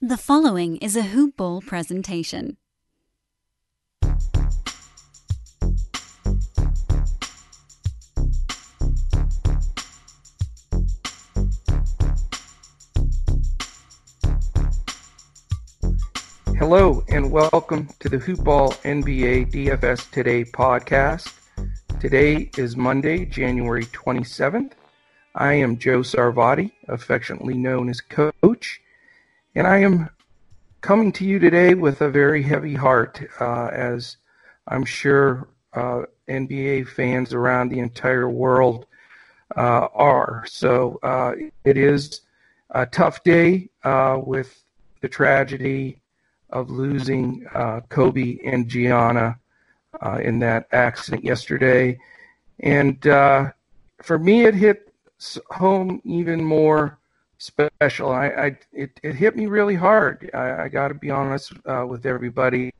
The 0.00 0.16
following 0.16 0.76
is 0.76 0.94
a 0.94 1.02
Hoop 1.02 1.36
Ball 1.36 1.60
presentation. 1.60 2.56
Hello 16.56 17.02
and 17.08 17.32
welcome 17.32 17.88
to 17.98 18.08
the 18.08 18.18
Hoop 18.18 18.44
Ball 18.44 18.70
NBA 18.84 19.50
DFS 19.50 20.08
Today 20.12 20.44
podcast. 20.44 21.34
Today 21.98 22.48
is 22.56 22.76
Monday, 22.76 23.24
January 23.24 23.86
27th. 23.86 24.74
I 25.34 25.54
am 25.54 25.76
Joe 25.76 26.02
Sarvadi, 26.02 26.70
affectionately 26.86 27.54
known 27.54 27.88
as 27.88 28.00
Coach, 28.00 28.80
and 29.54 29.66
I 29.66 29.78
am 29.78 30.10
coming 30.80 31.12
to 31.12 31.24
you 31.24 31.38
today 31.38 31.74
with 31.74 32.00
a 32.00 32.10
very 32.10 32.42
heavy 32.42 32.74
heart, 32.74 33.20
uh, 33.40 33.66
as 33.66 34.16
I'm 34.66 34.84
sure 34.84 35.48
uh, 35.72 36.02
NBA 36.28 36.88
fans 36.88 37.32
around 37.32 37.68
the 37.68 37.78
entire 37.78 38.28
world 38.28 38.86
uh, 39.56 39.88
are. 39.94 40.44
So 40.46 40.98
uh, 41.02 41.32
it 41.64 41.76
is 41.76 42.20
a 42.70 42.84
tough 42.86 43.22
day 43.24 43.70
uh, 43.84 44.20
with 44.22 44.62
the 45.00 45.08
tragedy 45.08 46.00
of 46.50 46.70
losing 46.70 47.46
uh, 47.54 47.80
Kobe 47.88 48.38
and 48.44 48.68
Gianna 48.68 49.38
in 50.20 50.38
that 50.40 50.68
accident 50.72 51.24
yesterday. 51.24 51.98
And 52.60 53.00
for 53.02 54.18
me, 54.18 54.44
it 54.44 54.54
hit 54.54 54.92
home 55.50 56.00
even 56.04 56.44
more 56.44 56.98
special. 57.38 58.10
I, 58.10 58.26
I 58.26 58.58
it, 58.72 59.00
it 59.02 59.14
hit 59.14 59.36
me 59.36 59.46
really 59.46 59.74
hard. 59.74 60.30
I, 60.34 60.64
I 60.64 60.68
got 60.68 60.88
to 60.88 60.94
be 60.94 61.10
honest 61.10 61.52
uh, 61.64 61.86
with 61.88 62.04
everybody. 62.04 62.72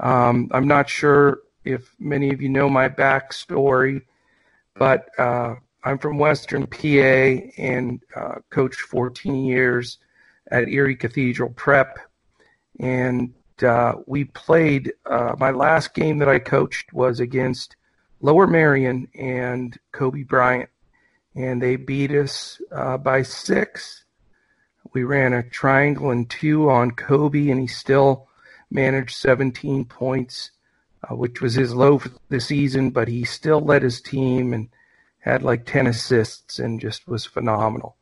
Um, 0.00 0.48
I'm 0.52 0.68
not 0.68 0.88
sure 0.88 1.40
if 1.64 1.94
many 1.98 2.30
of 2.30 2.42
you 2.42 2.48
know 2.48 2.68
my 2.68 2.88
backstory, 2.88 4.02
but 4.74 5.08
uh, 5.18 5.54
I'm 5.84 5.98
from 5.98 6.18
Western 6.18 6.66
PA 6.66 7.48
and 7.56 8.00
uh, 8.16 8.36
coached 8.50 8.80
14 8.80 9.44
years 9.44 9.98
at 10.50 10.68
Erie 10.68 10.96
Cathedral 10.96 11.50
Prep, 11.50 11.98
and 12.80 13.32
uh, 13.62 13.94
we 14.06 14.24
played. 14.24 14.92
Uh, 15.06 15.34
my 15.38 15.50
last 15.50 15.94
game 15.94 16.18
that 16.18 16.28
I 16.28 16.38
coached 16.38 16.92
was 16.92 17.20
against 17.20 17.76
Lower 18.20 18.46
Merion 18.46 19.06
and 19.14 19.78
Kobe 19.92 20.22
Bryant 20.22 20.68
and 21.34 21.60
they 21.60 21.76
beat 21.76 22.10
us 22.12 22.60
uh, 22.70 22.96
by 22.96 23.22
six. 23.22 24.04
We 24.92 25.02
ran 25.02 25.32
a 25.32 25.42
triangle 25.42 26.10
and 26.10 26.28
two 26.28 26.70
on 26.70 26.92
Kobe, 26.92 27.50
and 27.50 27.60
he 27.60 27.66
still 27.66 28.28
managed 28.70 29.16
17 29.16 29.84
points, 29.86 30.50
uh, 31.02 31.14
which 31.14 31.40
was 31.40 31.54
his 31.54 31.74
low 31.74 31.98
for 31.98 32.10
the 32.28 32.40
season, 32.40 32.90
but 32.90 33.08
he 33.08 33.24
still 33.24 33.60
led 33.60 33.82
his 33.82 34.00
team 34.00 34.52
and 34.52 34.68
had 35.20 35.42
like 35.42 35.64
10 35.64 35.86
assists 35.86 36.58
and 36.58 36.80
just 36.80 37.08
was 37.08 37.24
phenomenal. 37.24 37.96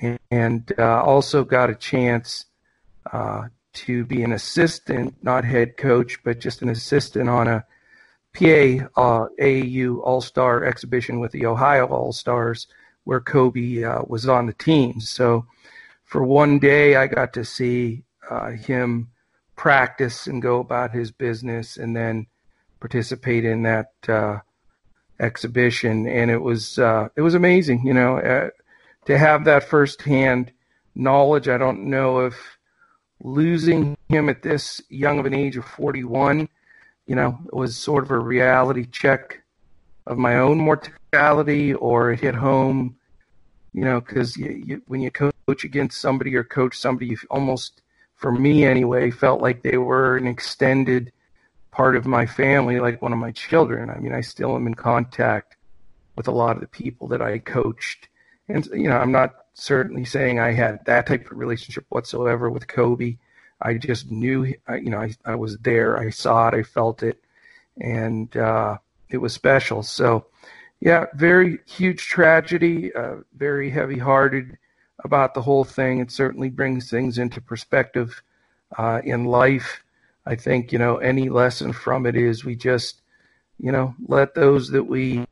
And, 0.00 0.18
and 0.30 0.72
uh, 0.78 1.02
also 1.02 1.44
got 1.44 1.70
a 1.70 1.74
chance 1.74 2.46
uh, 3.12 3.44
to 3.72 4.04
be 4.04 4.22
an 4.22 4.32
assistant, 4.32 5.14
not 5.22 5.44
head 5.44 5.76
coach, 5.76 6.18
but 6.24 6.40
just 6.40 6.62
an 6.62 6.68
assistant 6.68 7.28
on 7.28 7.46
a 7.46 7.64
PA 8.36 8.88
uh, 8.96 9.26
All 10.02 10.20
Star 10.20 10.64
exhibition 10.64 11.20
with 11.20 11.32
the 11.32 11.46
Ohio 11.46 11.86
All 11.86 12.12
Stars, 12.12 12.66
where 13.04 13.20
Kobe 13.20 13.82
uh, 13.82 14.02
was 14.06 14.28
on 14.28 14.46
the 14.46 14.52
team. 14.52 15.00
So 15.00 15.46
for 16.04 16.22
one 16.22 16.58
day, 16.58 16.96
I 16.96 17.06
got 17.06 17.32
to 17.34 17.44
see 17.44 18.02
uh, 18.30 18.50
him 18.50 19.10
practice 19.56 20.26
and 20.26 20.42
go 20.42 20.60
about 20.60 20.92
his 20.92 21.10
business, 21.10 21.76
and 21.76 21.96
then 21.96 22.26
participate 22.80 23.44
in 23.44 23.62
that 23.62 23.92
uh, 24.06 24.38
exhibition. 25.18 26.06
And 26.06 26.30
it 26.30 26.42
was 26.42 26.78
uh, 26.78 27.08
it 27.16 27.22
was 27.22 27.34
amazing, 27.34 27.86
you 27.86 27.94
know, 27.94 28.18
uh, 28.18 28.50
to 29.06 29.18
have 29.18 29.44
that 29.44 29.64
firsthand 29.64 30.52
knowledge. 30.94 31.48
I 31.48 31.58
don't 31.58 31.84
know 31.84 32.20
if 32.20 32.34
losing 33.20 33.96
him 34.08 34.28
at 34.28 34.42
this 34.42 34.82
young 34.90 35.18
of 35.18 35.26
an 35.26 35.34
age 35.34 35.56
of 35.56 35.64
41 35.64 36.48
you 37.06 37.14
know, 37.14 37.38
it 37.46 37.54
was 37.54 37.76
sort 37.76 38.04
of 38.04 38.10
a 38.10 38.18
reality 38.18 38.84
check 38.86 39.42
of 40.06 40.18
my 40.18 40.36
own 40.36 40.58
mortality, 40.58 41.74
or 41.74 42.12
it 42.12 42.20
hit 42.20 42.34
home, 42.34 42.96
you 43.72 43.84
know, 43.84 44.00
because 44.00 44.36
when 44.86 45.00
you 45.00 45.10
coach 45.10 45.64
against 45.64 46.00
somebody 46.00 46.34
or 46.34 46.44
coach 46.44 46.76
somebody, 46.78 47.06
you 47.06 47.18
almost, 47.30 47.82
for 48.14 48.32
me 48.32 48.64
anyway, 48.64 49.10
felt 49.10 49.40
like 49.40 49.62
they 49.62 49.76
were 49.78 50.16
an 50.16 50.26
extended 50.26 51.12
part 51.70 51.96
of 51.96 52.06
my 52.06 52.24
family, 52.24 52.80
like 52.80 53.02
one 53.02 53.12
of 53.12 53.18
my 53.18 53.32
children. 53.32 53.90
I 53.90 53.98
mean, 53.98 54.14
I 54.14 54.20
still 54.20 54.56
am 54.56 54.66
in 54.66 54.74
contact 54.74 55.56
with 56.16 56.28
a 56.28 56.32
lot 56.32 56.56
of 56.56 56.62
the 56.62 56.68
people 56.68 57.08
that 57.08 57.20
I 57.20 57.38
coached. 57.38 58.08
And, 58.48 58.64
you 58.66 58.88
know, 58.88 58.96
I'm 58.96 59.12
not 59.12 59.34
certainly 59.54 60.04
saying 60.04 60.38
I 60.38 60.52
had 60.52 60.84
that 60.86 61.06
type 61.06 61.30
of 61.30 61.36
relationship 61.36 61.84
whatsoever 61.88 62.48
with 62.48 62.68
Kobe. 62.68 63.18
I 63.60 63.74
just 63.74 64.10
knew, 64.10 64.44
you 64.44 64.90
know, 64.90 65.00
I, 65.00 65.14
I 65.24 65.34
was 65.34 65.56
there. 65.58 65.98
I 65.98 66.10
saw 66.10 66.48
it. 66.48 66.54
I 66.54 66.62
felt 66.62 67.02
it. 67.02 67.22
And 67.80 68.34
uh, 68.36 68.78
it 69.10 69.18
was 69.18 69.32
special. 69.32 69.82
So, 69.82 70.26
yeah, 70.80 71.06
very 71.14 71.58
huge 71.66 72.06
tragedy, 72.06 72.94
uh, 72.94 73.16
very 73.36 73.70
heavy 73.70 73.98
hearted 73.98 74.58
about 75.04 75.34
the 75.34 75.42
whole 75.42 75.64
thing. 75.64 76.00
It 76.00 76.10
certainly 76.10 76.50
brings 76.50 76.90
things 76.90 77.18
into 77.18 77.40
perspective 77.40 78.22
uh, 78.76 79.00
in 79.04 79.24
life. 79.24 79.82
I 80.26 80.34
think, 80.34 80.72
you 80.72 80.78
know, 80.78 80.96
any 80.96 81.28
lesson 81.28 81.72
from 81.72 82.04
it 82.04 82.16
is 82.16 82.44
we 82.44 82.56
just, 82.56 83.02
you 83.58 83.72
know, 83.72 83.94
let 84.06 84.34
those 84.34 84.68
that 84.70 84.84
we 84.84 85.24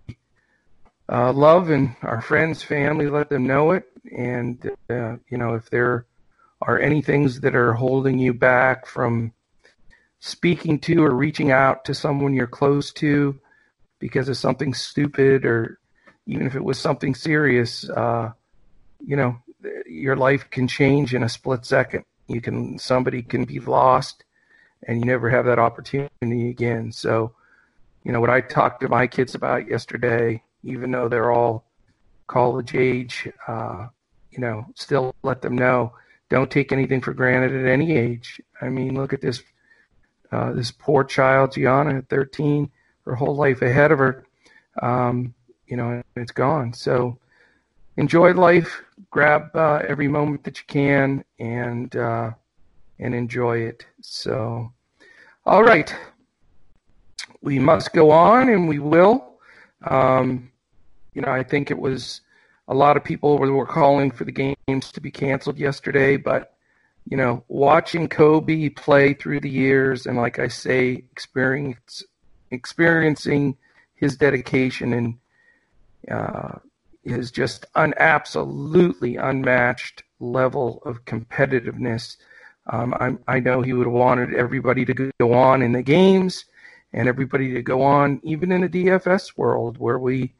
uh, 1.10 1.32
love 1.32 1.68
and 1.70 1.94
our 2.02 2.22
friends, 2.22 2.62
family, 2.62 3.08
let 3.08 3.28
them 3.28 3.46
know 3.46 3.72
it. 3.72 3.90
And, 4.16 4.70
uh, 4.88 5.16
you 5.28 5.36
know, 5.36 5.54
if 5.54 5.68
they're 5.68 6.06
are 6.66 6.78
any 6.78 7.02
things 7.02 7.40
that 7.40 7.54
are 7.54 7.74
holding 7.74 8.18
you 8.18 8.32
back 8.32 8.86
from 8.86 9.32
speaking 10.20 10.78
to 10.78 11.04
or 11.04 11.14
reaching 11.14 11.50
out 11.50 11.84
to 11.84 11.94
someone 11.94 12.34
you're 12.34 12.46
close 12.46 12.92
to 12.92 13.38
because 13.98 14.28
of 14.28 14.36
something 14.36 14.72
stupid 14.72 15.44
or 15.44 15.78
even 16.26 16.46
if 16.46 16.54
it 16.54 16.64
was 16.64 16.78
something 16.78 17.14
serious, 17.14 17.88
uh, 17.90 18.32
you 19.04 19.16
know, 19.16 19.36
your 19.86 20.16
life 20.16 20.48
can 20.50 20.66
change 20.66 21.14
in 21.14 21.22
a 21.22 21.28
split 21.28 21.66
second. 21.66 22.04
You 22.26 22.40
can 22.40 22.78
somebody 22.78 23.22
can 23.22 23.44
be 23.44 23.60
lost, 23.60 24.24
and 24.86 24.98
you 24.98 25.04
never 25.04 25.28
have 25.28 25.44
that 25.44 25.58
opportunity 25.58 26.48
again. 26.48 26.92
So, 26.92 27.34
you 28.02 28.12
know, 28.12 28.20
what 28.20 28.30
I 28.30 28.40
talked 28.40 28.80
to 28.80 28.88
my 28.88 29.06
kids 29.06 29.34
about 29.34 29.68
yesterday, 29.68 30.42
even 30.62 30.90
though 30.90 31.08
they're 31.08 31.30
all 31.30 31.66
college 32.26 32.74
age, 32.74 33.28
uh, 33.46 33.88
you 34.30 34.38
know, 34.38 34.64
still 34.74 35.14
let 35.22 35.42
them 35.42 35.56
know 35.56 35.92
don't 36.28 36.50
take 36.50 36.72
anything 36.72 37.00
for 37.00 37.12
granted 37.12 37.54
at 37.54 37.70
any 37.70 37.96
age. 37.96 38.40
I 38.60 38.68
mean, 38.68 38.94
look 38.94 39.12
at 39.12 39.20
this 39.20 39.42
uh, 40.32 40.52
this 40.52 40.72
poor 40.72 41.04
child, 41.04 41.52
Gianna, 41.52 41.98
at 41.98 42.08
13, 42.08 42.68
her 43.04 43.14
whole 43.14 43.36
life 43.36 43.62
ahead 43.62 43.92
of 43.92 43.98
her. 44.00 44.26
Um, 44.82 45.32
you 45.66 45.76
know, 45.76 46.02
it's 46.16 46.32
gone. 46.32 46.72
So 46.72 47.18
enjoy 47.96 48.32
life, 48.32 48.82
grab 49.10 49.54
uh, 49.54 49.82
every 49.86 50.08
moment 50.08 50.44
that 50.44 50.58
you 50.58 50.64
can, 50.66 51.24
and 51.38 51.94
uh, 51.94 52.32
and 52.98 53.14
enjoy 53.14 53.58
it. 53.58 53.86
So, 54.00 54.72
all 55.46 55.62
right, 55.62 55.94
we 57.40 57.58
must 57.58 57.92
go 57.92 58.10
on, 58.10 58.48
and 58.48 58.68
we 58.68 58.78
will. 58.78 59.38
Um, 59.84 60.50
you 61.12 61.22
know, 61.22 61.30
I 61.30 61.42
think 61.42 61.70
it 61.70 61.78
was 61.78 62.22
a 62.68 62.74
lot 62.74 62.96
of 62.96 63.04
people 63.04 63.38
were 63.38 63.66
calling 63.66 64.10
for 64.10 64.24
the 64.24 64.32
games 64.32 64.92
to 64.92 65.00
be 65.00 65.10
canceled 65.10 65.58
yesterday, 65.58 66.16
but 66.16 66.54
you 67.08 67.16
know, 67.16 67.44
watching 67.48 68.08
Kobe 68.08 68.70
play 68.70 69.12
through 69.12 69.40
the 69.40 69.50
years 69.50 70.06
and 70.06 70.16
like 70.16 70.38
I 70.38 70.48
say, 70.48 71.04
experience 71.12 72.02
experiencing 72.50 73.56
his 73.94 74.16
dedication 74.16 74.92
and 74.92 75.18
uh, 76.10 76.58
his 77.04 77.30
just 77.30 77.66
an 77.74 77.94
absolutely 77.98 79.16
unmatched 79.16 80.02
level 80.20 80.82
of 80.86 81.04
competitiveness. 81.04 82.16
Um, 82.70 82.94
I, 82.94 83.36
I 83.36 83.40
know 83.40 83.60
he 83.60 83.74
would 83.74 83.86
have 83.86 83.92
wanted 83.92 84.34
everybody 84.34 84.86
to 84.86 85.10
go 85.20 85.34
on 85.34 85.60
in 85.60 85.72
the 85.72 85.82
games 85.82 86.46
and 86.94 87.08
everybody 87.08 87.52
to 87.52 87.62
go 87.62 87.82
on 87.82 88.20
even 88.22 88.50
in 88.52 88.64
a 88.64 88.68
DFS 88.68 89.36
world 89.36 89.76
where 89.76 89.98
we 89.98 90.32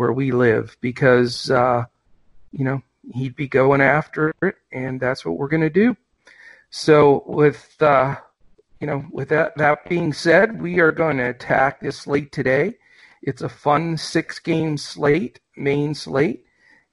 where 0.00 0.14
we 0.14 0.30
live 0.30 0.78
because 0.80 1.50
uh, 1.50 1.84
you 2.52 2.64
know 2.64 2.80
he'd 3.12 3.36
be 3.36 3.46
going 3.46 3.82
after 3.82 4.32
it, 4.40 4.54
and 4.72 4.98
that's 4.98 5.26
what 5.26 5.36
we're 5.36 5.46
going 5.46 5.60
to 5.60 5.68
do. 5.68 5.94
So 6.70 7.22
with 7.26 7.76
uh, 7.82 8.16
you 8.80 8.86
know 8.86 9.04
with 9.12 9.28
that 9.28 9.58
that 9.58 9.86
being 9.90 10.14
said, 10.14 10.62
we 10.62 10.80
are 10.80 10.90
going 10.90 11.18
to 11.18 11.28
attack 11.28 11.80
this 11.80 11.98
slate 11.98 12.32
today. 12.32 12.78
It's 13.20 13.42
a 13.42 13.48
fun 13.50 13.98
six 13.98 14.38
game 14.38 14.78
slate, 14.78 15.40
main 15.54 15.94
slate, 15.94 16.46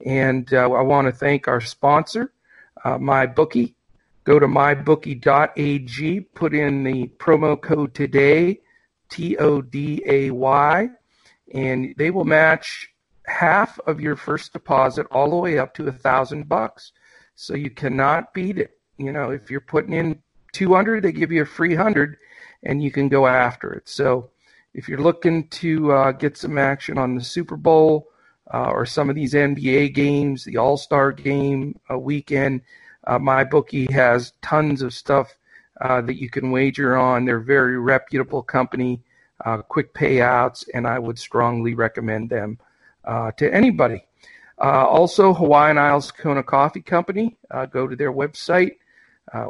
and 0.06 0.54
uh, 0.54 0.70
I 0.70 0.82
want 0.82 1.08
to 1.08 1.14
thank 1.14 1.48
our 1.48 1.62
sponsor, 1.62 2.34
uh, 2.84 2.98
my 2.98 3.26
bookie. 3.26 3.76
Go 4.26 4.38
to 4.38 4.48
mybookie.ag, 4.48 6.20
put 6.36 6.54
in 6.54 6.84
the 6.84 7.08
promo 7.20 7.62
code 7.62 7.94
today, 7.94 8.60
T 9.08 9.38
O 9.38 9.62
D 9.62 10.04
A 10.06 10.30
Y, 10.32 10.90
and 11.54 11.96
they 11.98 12.12
will 12.12 12.26
match 12.26 12.90
half 13.28 13.80
of 13.86 14.00
your 14.00 14.16
first 14.16 14.54
deposit 14.54 15.06
all 15.12 15.30
the 15.30 15.36
way 15.36 15.60
up 15.60 15.74
to 15.76 15.88
a 15.88 15.92
thousand 15.92 16.50
bucks. 16.50 16.94
So 17.36 17.54
you 17.54 17.70
cannot 17.70 18.34
beat 18.34 18.58
it. 18.58 18.78
You 18.98 19.12
know, 19.12 19.30
if 19.30 19.52
you're 19.52 19.62
putting 19.62 19.94
in 19.94 20.20
200, 20.54 21.04
they 21.04 21.12
give 21.12 21.32
you 21.32 21.44
a 21.44 21.46
free 21.46 21.76
hundred, 21.76 22.18
and 22.64 22.82
you 22.82 22.90
can 22.90 23.10
go 23.10 23.28
after 23.28 23.74
it. 23.74 23.88
So 23.88 24.32
if 24.74 24.90
you're 24.90 25.02
looking 25.02 25.48
to 25.50 25.92
uh, 25.92 26.12
get 26.14 26.38
some 26.38 26.58
action 26.58 26.98
on 26.98 27.16
the 27.16 27.24
Super 27.24 27.56
Bowl 27.56 28.08
uh, 28.52 28.72
or 28.72 28.86
some 28.86 29.10
of 29.10 29.16
these 29.16 29.34
NBA 29.34 29.94
games, 29.94 30.44
the 30.44 30.58
All 30.58 30.78
Star 30.78 31.12
game 31.12 31.80
uh, 31.92 32.00
weekend, 32.00 32.62
uh, 33.06 33.20
my 33.20 33.44
bookie 33.44 33.92
has 33.92 34.34
tons 34.42 34.82
of 34.82 34.94
stuff 34.94 35.38
uh, 35.82 36.02
that 36.02 36.20
you 36.20 36.30
can 36.30 36.50
wager 36.50 36.98
on. 36.98 37.26
They're 37.26 37.38
a 37.38 37.44
very 37.44 37.78
reputable 37.78 38.42
company, 38.42 39.02
quick 39.68 39.94
payouts, 39.94 40.68
and 40.74 40.88
I 40.88 40.98
would 40.98 41.20
strongly 41.20 41.76
recommend 41.76 42.30
them 42.30 42.58
to 43.08 43.54
anybody. 43.54 44.06
also, 44.60 45.34
Hawaiian 45.34 45.78
Isles 45.78 46.12
Kona 46.12 46.44
Coffee 46.44 46.82
Company. 46.82 47.38
go 47.72 47.88
to 47.88 47.96
their 47.96 48.14
website, 48.14 48.78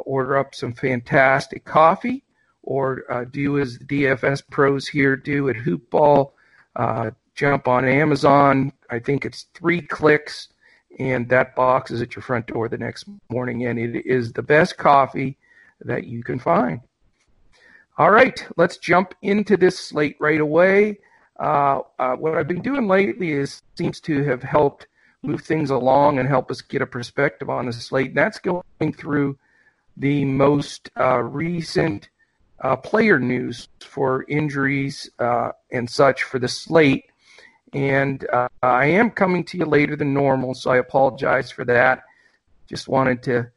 order 0.04 0.38
up 0.38 0.54
some 0.54 0.72
fantastic 0.72 1.64
coffee 1.64 2.24
or 2.68 3.10
uh, 3.10 3.24
do 3.24 3.58
as 3.58 3.78
the 3.78 3.84
DFS 3.86 4.42
pros 4.50 4.86
here 4.86 5.16
do 5.16 5.48
at 5.48 5.56
Hoopball. 5.56 6.32
Uh, 6.76 7.10
jump 7.34 7.66
on 7.66 7.88
Amazon. 7.88 8.70
I 8.90 8.98
think 8.98 9.24
it's 9.24 9.46
three 9.54 9.80
clicks, 9.80 10.48
and 10.98 11.26
that 11.30 11.56
box 11.56 11.90
is 11.90 12.02
at 12.02 12.14
your 12.14 12.22
front 12.22 12.46
door 12.46 12.68
the 12.68 12.76
next 12.76 13.06
morning, 13.30 13.64
and 13.64 13.78
it 13.78 14.04
is 14.04 14.34
the 14.34 14.42
best 14.42 14.76
coffee 14.76 15.38
that 15.80 16.06
you 16.06 16.22
can 16.22 16.38
find. 16.38 16.80
All 17.96 18.10
right, 18.10 18.46
let's 18.58 18.76
jump 18.76 19.14
into 19.22 19.56
this 19.56 19.78
slate 19.78 20.16
right 20.20 20.40
away. 20.40 20.98
Uh, 21.38 21.80
uh, 21.98 22.16
what 22.16 22.36
I've 22.36 22.48
been 22.48 22.62
doing 22.62 22.88
lately 22.88 23.30
is 23.30 23.62
seems 23.76 24.00
to 24.00 24.24
have 24.24 24.42
helped 24.42 24.86
move 25.22 25.42
things 25.42 25.70
along 25.70 26.18
and 26.18 26.28
help 26.28 26.50
us 26.50 26.60
get 26.60 26.82
a 26.82 26.86
perspective 26.86 27.48
on 27.48 27.66
the 27.66 27.72
slate. 27.72 28.08
And 28.08 28.16
that's 28.16 28.38
going 28.38 28.92
through 28.92 29.38
the 29.96 30.24
most 30.24 30.90
uh, 30.98 31.18
recent 31.18 32.08
uh, 32.60 32.76
player 32.76 33.18
news 33.18 33.68
for 33.80 34.24
injuries 34.28 35.10
uh, 35.18 35.50
and 35.70 35.88
such 35.88 36.24
for 36.24 36.38
the 36.38 36.48
slate. 36.48 37.04
And 37.72 38.26
I 38.62 38.86
am 38.86 39.10
coming 39.10 39.44
to 39.44 39.58
you 39.58 39.66
later 39.66 39.94
than 39.94 40.14
normal, 40.14 40.54
so 40.54 40.70
I 40.70 40.78
apologize 40.78 41.50
for 41.50 41.66
that. 41.66 42.04
Just 42.66 42.88
wanted 42.88 43.22
to 43.24 43.50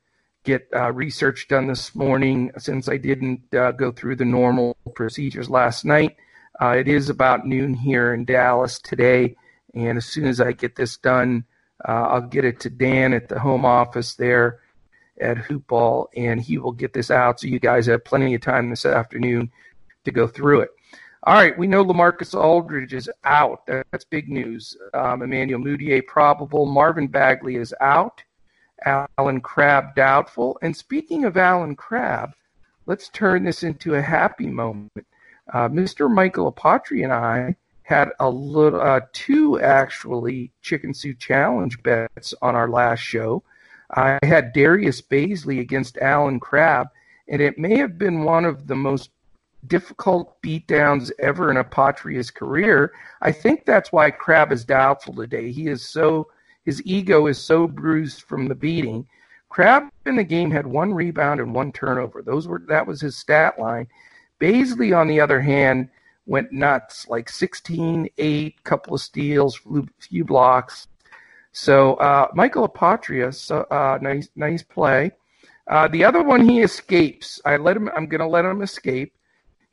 get 0.43 0.67
research 0.91 1.47
done 1.47 1.67
this 1.67 1.95
morning 1.95 2.51
since 2.57 2.89
I 2.89 2.97
didn't 2.97 3.49
go 3.51 3.91
through 3.91 4.17
the 4.17 4.25
normal 4.25 4.75
procedures 4.95 5.49
last 5.49 5.85
night. 5.85 6.17
Uh, 6.61 6.75
it 6.77 6.87
is 6.87 7.09
about 7.09 7.47
noon 7.47 7.73
here 7.73 8.13
in 8.13 8.23
Dallas 8.23 8.77
today, 8.77 9.35
and 9.73 9.97
as 9.97 10.05
soon 10.05 10.25
as 10.25 10.39
I 10.39 10.51
get 10.51 10.75
this 10.75 10.95
done, 10.97 11.43
uh, 11.87 11.91
I'll 11.91 12.21
get 12.21 12.45
it 12.45 12.59
to 12.59 12.69
Dan 12.69 13.13
at 13.13 13.27
the 13.27 13.39
home 13.39 13.65
office 13.65 14.13
there 14.13 14.59
at 15.19 15.37
Hoopball, 15.37 16.07
and 16.15 16.39
he 16.39 16.59
will 16.59 16.71
get 16.71 16.93
this 16.93 17.09
out 17.09 17.39
so 17.39 17.47
you 17.47 17.59
guys 17.59 17.87
have 17.87 18.05
plenty 18.05 18.35
of 18.35 18.41
time 18.41 18.69
this 18.69 18.85
afternoon 18.85 19.51
to 20.05 20.11
go 20.11 20.27
through 20.27 20.61
it. 20.61 20.69
All 21.23 21.33
right, 21.33 21.57
we 21.57 21.65
know 21.65 21.83
Lamarcus 21.83 22.39
Aldridge 22.39 22.93
is 22.93 23.09
out. 23.23 23.65
That's 23.65 24.05
big 24.05 24.29
news. 24.29 24.77
Um, 24.93 25.23
Emmanuel 25.23 25.61
Mudiay 25.61 26.05
probable. 26.05 26.67
Marvin 26.67 27.07
Bagley 27.07 27.55
is 27.55 27.73
out. 27.81 28.23
Allen 28.85 29.41
Crabbe 29.41 29.95
doubtful. 29.95 30.57
And 30.61 30.75
speaking 30.75 31.25
of 31.25 31.37
Allen 31.37 31.75
Crabbe, 31.75 32.33
let's 32.87 33.09
turn 33.09 33.43
this 33.43 33.61
into 33.61 33.95
a 33.95 34.01
happy 34.01 34.47
moment. 34.47 35.05
Uh, 35.53 35.67
Mr. 35.69 36.09
Michael 36.09 36.51
Apotria 36.51 37.05
and 37.05 37.13
I 37.13 37.55
had 37.83 38.09
a 38.19 38.29
little, 38.29 38.79
uh, 38.79 39.01
two 39.11 39.59
actually 39.59 40.51
chicken 40.61 40.93
soup 40.93 41.19
challenge 41.19 41.81
bets 41.83 42.33
on 42.41 42.55
our 42.55 42.69
last 42.69 42.99
show. 42.99 43.43
I 43.93 44.19
had 44.23 44.53
Darius 44.53 45.01
Bazley 45.01 45.59
against 45.59 45.97
Allen 45.97 46.39
Crabbe, 46.39 46.87
and 47.27 47.41
it 47.41 47.57
may 47.57 47.77
have 47.77 47.97
been 47.97 48.23
one 48.23 48.45
of 48.45 48.67
the 48.67 48.75
most 48.75 49.09
difficult 49.67 50.41
beatdowns 50.41 51.11
ever 51.19 51.51
in 51.51 51.57
Apotria's 51.57 52.31
career. 52.31 52.93
I 53.21 53.31
think 53.31 53.65
that's 53.65 53.91
why 53.91 54.09
Crabbe 54.09 54.51
is 54.51 54.65
doubtful 54.65 55.13
today. 55.13 55.51
He 55.51 55.67
is 55.67 55.87
so 55.87 56.29
his 56.63 56.81
ego 56.85 57.27
is 57.27 57.39
so 57.39 57.67
bruised 57.67 58.23
from 58.23 58.47
the 58.47 58.55
beating. 58.55 59.07
Crabbe 59.49 59.89
in 60.05 60.15
the 60.15 60.23
game 60.23 60.51
had 60.51 60.65
one 60.65 60.93
rebound 60.93 61.39
and 61.39 61.53
one 61.53 61.71
turnover. 61.71 62.21
Those 62.21 62.47
were 62.47 62.63
that 62.67 62.87
was 62.87 63.01
his 63.01 63.17
stat 63.17 63.59
line. 63.59 63.87
Bazley, 64.41 64.97
on 64.97 65.07
the 65.07 65.19
other 65.19 65.39
hand, 65.39 65.89
went 66.25 66.51
nuts, 66.51 67.07
like 67.07 67.29
16, 67.29 68.09
8, 68.17 68.63
couple 68.63 68.95
of 68.95 69.01
steals, 69.01 69.59
few 69.99 70.25
blocks. 70.25 70.87
So 71.51 71.95
uh, 71.95 72.27
Michael 72.33 72.67
Apotria, 72.67 73.33
so, 73.33 73.61
uh, 73.63 73.99
nice 74.01 74.29
nice 74.35 74.63
play. 74.63 75.11
Uh, 75.67 75.87
the 75.87 76.03
other 76.03 76.23
one 76.23 76.47
he 76.47 76.61
escapes. 76.61 77.41
I 77.45 77.57
let 77.57 77.77
him. 77.77 77.89
I'm 77.95 78.07
going 78.07 78.21
to 78.21 78.27
let 78.27 78.45
him 78.45 78.61
escape. 78.61 79.13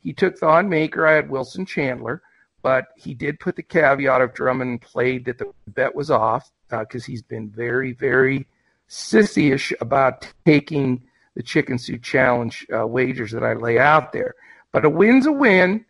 He 0.01 0.13
took 0.13 0.39
the 0.39 0.47
on 0.47 0.69
maker. 0.69 1.07
I 1.07 1.13
had 1.13 1.29
Wilson 1.29 1.65
Chandler, 1.65 2.21
but 2.61 2.87
he 2.95 3.13
did 3.13 3.39
put 3.39 3.55
the 3.55 3.63
caveat 3.63 4.21
of 4.21 4.33
Drummond 4.33 4.81
played 4.81 5.25
that 5.25 5.37
the 5.37 5.51
bet 5.67 5.95
was 5.95 6.11
off 6.11 6.51
because 6.69 7.03
uh, 7.03 7.07
he's 7.07 7.21
been 7.21 7.49
very 7.49 7.93
very 7.93 8.45
sissyish 8.89 9.73
about 9.81 10.27
taking 10.45 11.03
the 11.35 11.43
chicken 11.43 11.77
soup 11.77 12.01
challenge 12.03 12.65
uh, 12.73 12.85
wagers 12.85 13.31
that 13.31 13.43
I 13.43 13.53
lay 13.53 13.79
out 13.79 14.11
there. 14.11 14.35
But 14.71 14.85
a 14.85 14.89
win's 14.89 15.25
a 15.25 15.31
win, 15.31 15.85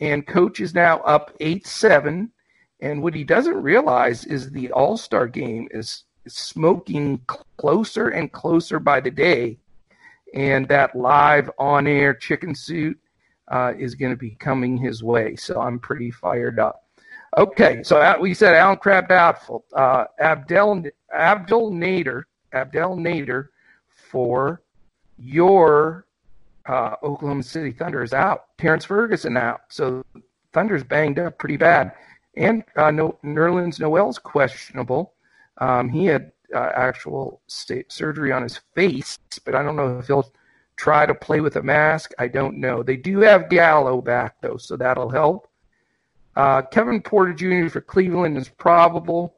and 0.00 0.26
coach 0.26 0.60
is 0.60 0.74
now 0.74 0.98
up 0.98 1.34
eight 1.40 1.66
seven 1.66 2.32
and 2.84 3.02
what 3.02 3.14
he 3.14 3.24
doesn't 3.24 3.62
realize 3.62 4.26
is 4.26 4.50
the 4.50 4.70
All 4.72 4.98
Star 4.98 5.26
game 5.26 5.68
is 5.70 6.04
smoking 6.28 7.18
closer 7.56 8.08
and 8.08 8.30
closer 8.30 8.78
by 8.78 9.00
the 9.00 9.10
day. 9.10 9.58
And 10.34 10.68
that 10.68 10.94
live 10.94 11.50
on 11.58 11.86
air 11.86 12.12
chicken 12.12 12.54
suit 12.54 12.98
uh, 13.48 13.72
is 13.78 13.94
going 13.94 14.10
to 14.10 14.18
be 14.18 14.32
coming 14.32 14.76
his 14.76 15.02
way. 15.02 15.34
So 15.36 15.62
I'm 15.62 15.78
pretty 15.78 16.10
fired 16.10 16.58
up. 16.58 16.82
Okay, 17.38 17.82
so 17.82 18.18
we 18.20 18.34
said 18.34 18.54
Allen 18.54 18.76
Crabbe 18.76 19.08
doubtful. 19.08 19.64
Uh, 19.74 20.04
Abdel 20.20 20.84
Abdel 21.12 21.70
Nader 21.70 22.24
Abdel 22.52 22.96
Nader 22.96 23.48
for 24.10 24.60
your 25.16 26.06
uh, 26.66 26.96
Oklahoma 27.02 27.42
City 27.42 27.72
Thunder 27.72 28.02
is 28.02 28.12
out. 28.12 28.56
Terrence 28.58 28.84
Ferguson 28.84 29.36
out. 29.36 29.62
So 29.68 30.04
Thunder's 30.52 30.84
banged 30.84 31.18
up 31.18 31.38
pretty 31.38 31.56
bad. 31.56 31.92
And 32.36 32.64
uh, 32.76 32.90
no, 32.90 33.18
Nerlens 33.24 33.78
Noel's 33.78 34.18
questionable. 34.18 35.14
Um, 35.58 35.88
he 35.88 36.06
had 36.06 36.32
uh, 36.54 36.70
actual 36.74 37.40
surgery 37.46 38.32
on 38.32 38.42
his 38.42 38.60
face, 38.74 39.18
but 39.44 39.54
I 39.54 39.62
don't 39.62 39.76
know 39.76 39.98
if 39.98 40.06
he'll 40.06 40.32
try 40.76 41.06
to 41.06 41.14
play 41.14 41.40
with 41.40 41.56
a 41.56 41.62
mask. 41.62 42.12
I 42.18 42.28
don't 42.28 42.58
know. 42.58 42.82
They 42.82 42.96
do 42.96 43.20
have 43.20 43.48
Gallo 43.50 44.00
back, 44.00 44.40
though, 44.40 44.56
so 44.56 44.76
that'll 44.76 45.10
help. 45.10 45.48
Uh, 46.36 46.62
Kevin 46.62 47.00
Porter 47.00 47.32
Jr. 47.32 47.68
for 47.68 47.80
Cleveland 47.80 48.36
is 48.36 48.48
probable. 48.48 49.34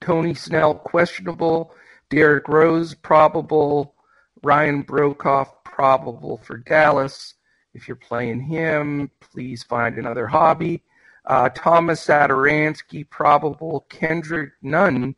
Tony 0.00 0.34
Snell 0.34 0.74
questionable. 0.74 1.72
Derrick 2.10 2.48
Rose 2.48 2.94
probable. 2.94 3.94
Ryan 4.42 4.84
Broekhoff 4.84 5.48
probable 5.80 6.38
for 6.44 6.58
Dallas. 6.58 7.36
If 7.72 7.88
you're 7.88 7.96
playing 7.96 8.42
him, 8.42 9.10
please 9.18 9.62
find 9.62 9.96
another 9.96 10.26
hobby 10.26 10.82
uh, 11.24 11.48
Thomas 11.54 12.06
Satoransky, 12.06 13.08
probable 13.08 13.86
Kendrick 13.88 14.50
Nunn, 14.60 15.14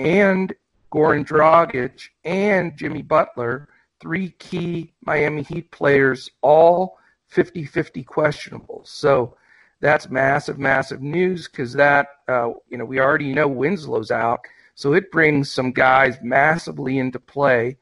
and 0.00 0.52
Goran 0.92 1.24
Dragic 1.24 2.08
and 2.24 2.76
Jimmy 2.76 3.02
Butler, 3.02 3.68
three 4.00 4.30
key 4.40 4.92
Miami 5.04 5.42
Heat 5.42 5.70
players, 5.70 6.28
all 6.42 6.98
50 7.28 7.64
50 7.64 8.02
questionable. 8.02 8.82
So 8.84 9.36
that's 9.78 10.10
massive, 10.10 10.58
massive 10.58 11.02
news 11.02 11.46
because 11.46 11.72
that, 11.74 12.08
uh, 12.26 12.50
you 12.68 12.78
know, 12.78 12.84
we 12.84 12.98
already 12.98 13.32
know 13.32 13.46
Winslow's 13.46 14.10
out. 14.10 14.40
So 14.74 14.92
it 14.94 15.12
brings 15.12 15.52
some 15.52 15.70
guys 15.70 16.18
massively 16.20 16.98
into 16.98 17.20
play 17.20 17.76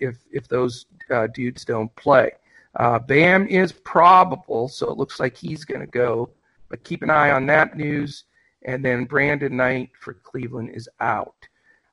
if, 0.00 0.18
if 0.30 0.48
those 0.48 0.86
uh, 1.10 1.26
dudes 1.28 1.64
don't 1.64 1.94
play. 1.96 2.30
Uh, 2.76 2.98
Bam 2.98 3.46
is 3.48 3.72
probable, 3.72 4.68
so 4.68 4.90
it 4.90 4.98
looks 4.98 5.18
like 5.18 5.36
he's 5.36 5.64
going 5.64 5.80
to 5.80 5.86
go. 5.86 6.30
But 6.68 6.84
keep 6.84 7.02
an 7.02 7.10
eye 7.10 7.30
on 7.30 7.46
that 7.46 7.76
news. 7.76 8.24
And 8.64 8.84
then 8.84 9.04
Brandon 9.04 9.56
Knight 9.56 9.90
for 10.00 10.14
Cleveland 10.14 10.70
is 10.74 10.88
out. 11.00 11.48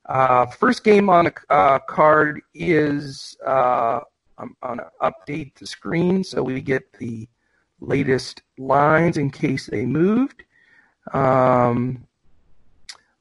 Uh, 0.08 0.46
first 0.46 0.84
game 0.84 1.10
on 1.10 1.26
the 1.26 1.34
uh, 1.50 1.80
card 1.80 2.42
is 2.54 3.36
uh, 3.46 4.00
I'm 4.38 4.56
going 4.62 4.80
to 4.80 4.92
update 5.02 5.56
the 5.56 5.66
screen 5.66 6.24
so 6.24 6.44
we 6.44 6.62
get 6.62 6.94
the 7.00 7.28
latest 7.80 8.42
lines 8.58 9.18
in 9.18 9.32
case 9.32 9.68
they 9.68 9.86
moved. 9.86 10.44
Um, 11.14 12.06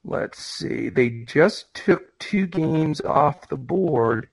let's 0.04 0.42
see. 0.42 0.88
They 0.88 1.10
just 1.10 1.72
took 1.74 2.18
two 2.18 2.46
games 2.46 3.00
off 3.00 3.48
the 3.48 3.56
board. 3.56 4.28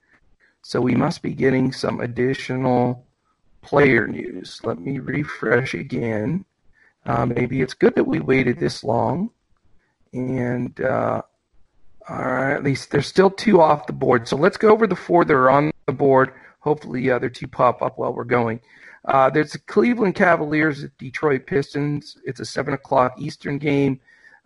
So 0.61 0.79
we 0.79 0.95
must 0.95 1.21
be 1.21 1.33
getting 1.33 1.71
some 1.71 2.01
additional 2.01 3.05
player 3.61 4.07
news. 4.07 4.61
Let 4.63 4.79
me 4.79 4.99
refresh 4.99 5.73
again. 5.73 6.45
Uh, 7.05 7.25
maybe 7.25 7.61
it's 7.61 7.73
good 7.73 7.95
that 7.95 8.03
we 8.03 8.19
waited 8.19 8.59
this 8.59 8.83
long. 8.83 9.31
And 10.13 10.79
uh, 10.81 11.21
all 12.09 12.17
right, 12.17 12.53
at 12.53 12.63
least 12.63 12.91
there's 12.91 13.07
still 13.07 13.29
two 13.29 13.61
off 13.61 13.87
the 13.87 13.93
board. 13.93 14.27
So 14.27 14.35
let's 14.35 14.57
go 14.57 14.69
over 14.69 14.87
the 14.87 14.95
four 14.95 15.25
that 15.25 15.33
are 15.33 15.49
on 15.49 15.71
the 15.87 15.93
board. 15.93 16.33
Hopefully, 16.59 17.01
the 17.01 17.11
other 17.11 17.29
two 17.29 17.47
pop 17.47 17.81
up 17.81 17.97
while 17.97 18.13
we're 18.13 18.23
going. 18.23 18.59
Uh, 19.05 19.29
there's 19.29 19.53
the 19.53 19.59
Cleveland 19.59 20.13
Cavaliers 20.13 20.83
at 20.83 20.95
Detroit 20.97 21.47
Pistons. 21.47 22.17
It's 22.23 22.39
a 22.39 22.45
7 22.45 22.73
o'clock 22.75 23.15
Eastern 23.19 23.57
game. 23.57 23.99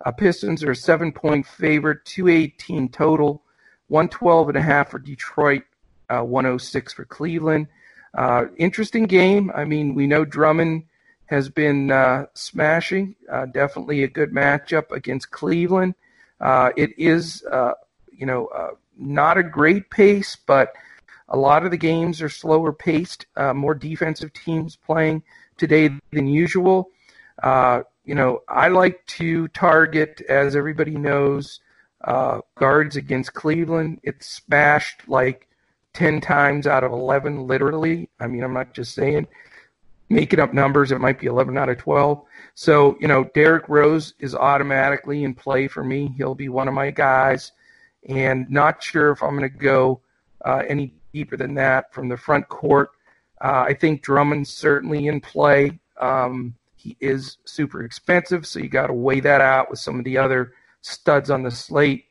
Uh, 0.04 0.12
Pistons 0.12 0.64
are 0.64 0.72
a 0.72 0.76
seven 0.76 1.12
point 1.12 1.46
favorite, 1.46 2.04
218 2.06 2.90
total, 2.90 3.44
112 3.88 4.50
and 4.50 4.58
a 4.58 4.62
half 4.62 4.92
for 4.92 5.00
Detroit, 5.00 5.64
uh, 6.10 6.22
106 6.22 6.94
for 6.94 7.06
Cleveland. 7.06 7.68
Uh, 8.14 8.46
interesting 8.58 9.06
game. 9.06 9.52
I 9.54 9.66
mean, 9.66 9.94
we 9.94 10.08
know 10.08 10.26
Drummond 10.26 10.84
has 11.26 11.50
been 11.50 11.92
uh, 11.92 12.26
smashing. 12.34 13.16
Uh, 13.32 13.46
definitely 13.48 14.04
a 14.04 14.08
good 14.08 14.32
matchup 14.32 14.92
against 14.92 15.32
Cleveland. 15.32 15.96
Uh, 16.40 16.72
it 16.78 16.92
is, 16.98 17.44
you 18.12 18.26
know, 18.26 18.50
not 18.98 19.38
a 19.38 19.44
great 19.44 19.90
pace, 19.90 20.38
but 20.46 20.74
a 21.30 21.38
lot 21.38 21.66
of 21.66 21.72
the 21.72 21.78
games 21.78 22.22
are 22.22 22.30
slower 22.30 22.72
paced, 22.72 23.26
uh, 23.36 23.54
more 23.54 23.74
defensive 23.74 24.32
teams 24.34 24.76
playing 24.76 25.24
today 25.58 25.90
than 26.12 26.28
usual. 26.28 26.90
Uh, 27.42 27.82
you 28.04 28.16
know, 28.16 28.44
I 28.48 28.68
like 28.68 29.06
to 29.08 29.48
target, 29.50 30.22
as 30.30 30.56
everybody 30.56 30.96
knows, 30.96 31.60
uh, 32.04 32.42
guards 32.56 32.96
against 32.96 33.34
Cleveland. 33.34 34.00
It's 34.04 34.28
smashed 34.28 35.08
like 35.08 35.48
10 35.96 36.22
times 36.22 36.68
out 36.68 36.84
of 36.84 36.92
11, 36.92 37.48
literally. 37.48 38.10
I 38.20 38.28
mean, 38.28 38.44
I'm 38.44 38.54
not 38.54 38.74
just 38.74 38.94
saying, 38.94 39.28
making 40.10 40.40
up 40.40 40.54
numbers. 40.54 40.92
It 40.92 41.02
might 41.02 41.20
be 41.20 41.28
11 41.28 41.58
out 41.58 41.70
of 41.70 41.78
12. 41.78 42.22
So, 42.54 42.98
you 43.00 43.08
know, 43.08 43.24
Derrick 43.34 43.68
Rose 43.68 44.14
is 44.20 44.36
automatically 44.36 45.24
in 45.24 45.34
play 45.34 45.68
for 45.68 45.84
me. 45.84 46.14
He'll 46.18 46.36
be 46.36 46.50
one 46.50 46.68
of 46.68 46.74
my 46.74 46.92
guys. 46.92 47.52
And 48.08 48.50
not 48.50 48.84
sure 48.84 49.12
if 49.12 49.24
I'm 49.24 49.38
going 49.38 49.50
to 49.50 49.58
go 49.58 50.02
uh, 50.44 50.62
any 50.68 50.94
deeper 51.12 51.38
than 51.38 51.56
that 51.56 51.94
from 51.94 52.10
the 52.10 52.18
front 52.18 52.48
court. 52.50 52.90
Uh, 53.42 53.66
I 53.68 53.74
think 53.74 54.04
Drummond's 54.04 54.52
certainly 54.52 55.08
in 55.08 55.22
play. 55.22 55.80
Um, 56.00 56.56
he 56.76 56.96
is 57.00 57.38
super 57.46 57.84
expensive, 57.84 58.46
so 58.46 58.60
you 58.60 58.70
got 58.70 58.88
to 58.88 58.94
weigh 58.94 59.22
that 59.22 59.42
out 59.42 59.70
with 59.70 59.80
some 59.80 59.98
of 59.98 60.06
the 60.06 60.18
other 60.18 60.54
studs 60.82 61.32
on 61.32 61.42
the 61.42 61.52
slate. 61.52 62.06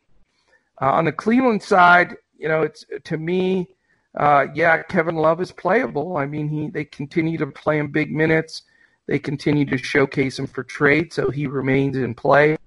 Uh, 0.82 0.90
on 0.90 1.04
the 1.04 1.12
Cleveland 1.12 1.62
side, 1.62 2.16
you 2.44 2.50
know, 2.50 2.60
it's 2.60 2.84
to 3.04 3.16
me, 3.16 3.66
uh, 4.14 4.48
yeah, 4.54 4.82
Kevin 4.82 5.16
Love 5.16 5.40
is 5.40 5.50
playable. 5.50 6.18
I 6.18 6.26
mean, 6.26 6.46
he 6.46 6.68
they 6.68 6.84
continue 6.84 7.38
to 7.38 7.46
play 7.46 7.78
him 7.78 7.90
big 7.90 8.12
minutes. 8.12 8.64
They 9.06 9.18
continue 9.18 9.64
to 9.64 9.78
showcase 9.78 10.38
him 10.38 10.46
for 10.46 10.62
trade, 10.62 11.10
so 11.10 11.30
he 11.30 11.46
remains 11.46 11.96
in 11.96 12.14
play. 12.14 12.58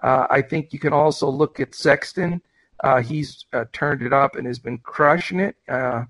Uh, 0.00 0.28
I 0.30 0.42
think 0.42 0.72
you 0.72 0.78
can 0.78 0.92
also 0.92 1.28
look 1.28 1.58
at 1.58 1.74
Sexton. 1.74 2.40
Uh, 2.84 3.02
he's 3.02 3.46
uh, 3.52 3.64
turned 3.72 4.02
it 4.02 4.12
up 4.12 4.36
and 4.36 4.46
has 4.46 4.60
been 4.60 4.78
crushing 4.78 5.40
it 5.40 5.56
uh, 5.68 6.04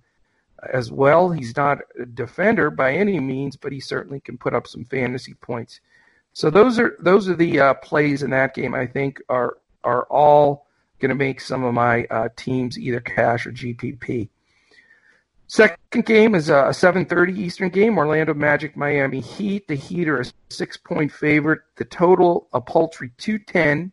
as 0.70 0.92
well. 0.92 1.30
He's 1.30 1.56
not 1.56 1.78
a 1.98 2.04
defender 2.04 2.70
by 2.70 2.92
any 2.92 3.18
means, 3.18 3.56
but 3.56 3.72
he 3.72 3.80
certainly 3.80 4.20
can 4.20 4.36
put 4.36 4.52
up 4.52 4.66
some 4.66 4.84
fantasy 4.84 5.32
points. 5.32 5.80
So 6.34 6.50
those 6.50 6.78
are 6.78 6.98
those 7.00 7.30
are 7.30 7.34
the 7.34 7.60
uh, 7.60 7.74
plays 7.74 8.22
in 8.22 8.28
that 8.32 8.54
game. 8.54 8.74
I 8.74 8.86
think 8.86 9.22
are 9.30 9.56
are 9.84 10.02
all 10.10 10.66
going 11.00 11.08
to 11.10 11.14
make 11.14 11.40
some 11.40 11.64
of 11.64 11.74
my 11.74 12.04
uh, 12.04 12.28
teams 12.36 12.78
either 12.78 13.00
cash 13.00 13.46
or 13.46 13.52
GPP. 13.52 14.28
Second 15.48 16.06
game 16.06 16.36
is 16.36 16.48
a 16.48 16.70
7:30 16.70 17.36
Eastern 17.36 17.70
game. 17.70 17.98
Orlando 17.98 18.32
Magic, 18.34 18.76
Miami 18.76 19.18
Heat. 19.18 19.66
The 19.66 19.74
Heat 19.74 20.08
are 20.08 20.20
a 20.20 20.24
six-point 20.48 21.10
favorite. 21.10 21.62
The 21.74 21.86
total 21.86 22.48
a 22.52 22.60
paltry 22.60 23.10
210, 23.18 23.90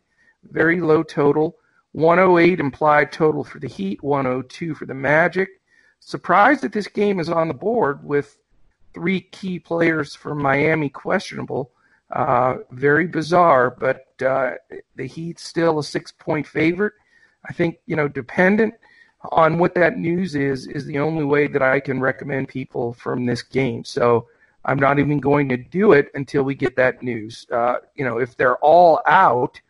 very 0.52 0.80
low 0.80 1.02
total. 1.02 1.56
108 1.92 2.60
implied 2.60 3.10
total 3.10 3.42
for 3.42 3.58
the 3.58 3.66
Heat, 3.66 4.00
102 4.04 4.74
for 4.74 4.86
the 4.86 4.94
Magic. 4.94 5.48
Surprised 5.98 6.62
that 6.62 6.72
this 6.72 6.86
game 6.86 7.18
is 7.18 7.28
on 7.28 7.48
the 7.48 7.54
board 7.54 8.04
with 8.04 8.38
three 8.94 9.20
key 9.20 9.58
players 9.58 10.14
for 10.14 10.36
Miami 10.36 10.88
questionable. 10.88 11.72
Uh, 12.10 12.58
very 12.70 13.06
bizarre, 13.06 13.70
but 13.70 14.06
uh, 14.22 14.52
the 14.96 15.06
Heat 15.06 15.38
still 15.38 15.78
a 15.78 15.84
six 15.84 16.10
point 16.12 16.46
favorite. 16.46 16.94
I 17.48 17.52
think, 17.52 17.78
you 17.86 17.96
know, 17.96 18.08
dependent 18.08 18.74
on 19.30 19.58
what 19.58 19.74
that 19.74 19.98
news 19.98 20.34
is, 20.34 20.66
is 20.66 20.86
the 20.86 20.98
only 20.98 21.24
way 21.24 21.48
that 21.48 21.62
I 21.62 21.80
can 21.80 22.00
recommend 22.00 22.48
people 22.48 22.92
from 22.94 23.26
this 23.26 23.42
game. 23.42 23.84
So 23.84 24.28
I'm 24.64 24.78
not 24.78 24.98
even 24.98 25.18
going 25.18 25.48
to 25.50 25.56
do 25.56 25.92
it 25.92 26.10
until 26.14 26.42
we 26.42 26.54
get 26.54 26.76
that 26.76 27.02
news. 27.02 27.46
Uh, 27.50 27.76
you 27.94 28.04
know, 28.04 28.18
if 28.18 28.36
they're 28.36 28.58
all 28.58 29.00
out, 29.06 29.60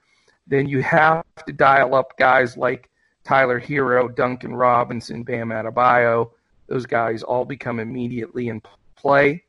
then 0.46 0.68
you 0.68 0.82
have 0.82 1.24
to 1.46 1.52
dial 1.52 1.94
up 1.94 2.16
guys 2.18 2.56
like 2.56 2.88
Tyler 3.24 3.60
Herro, 3.60 4.14
Duncan 4.14 4.54
Robinson, 4.54 5.22
Bam 5.22 5.48
Adebayo. 5.48 6.30
Those 6.68 6.86
guys 6.86 7.22
all 7.22 7.44
become 7.44 7.80
immediately 7.80 8.48
in 8.48 8.62
play. 8.96 9.44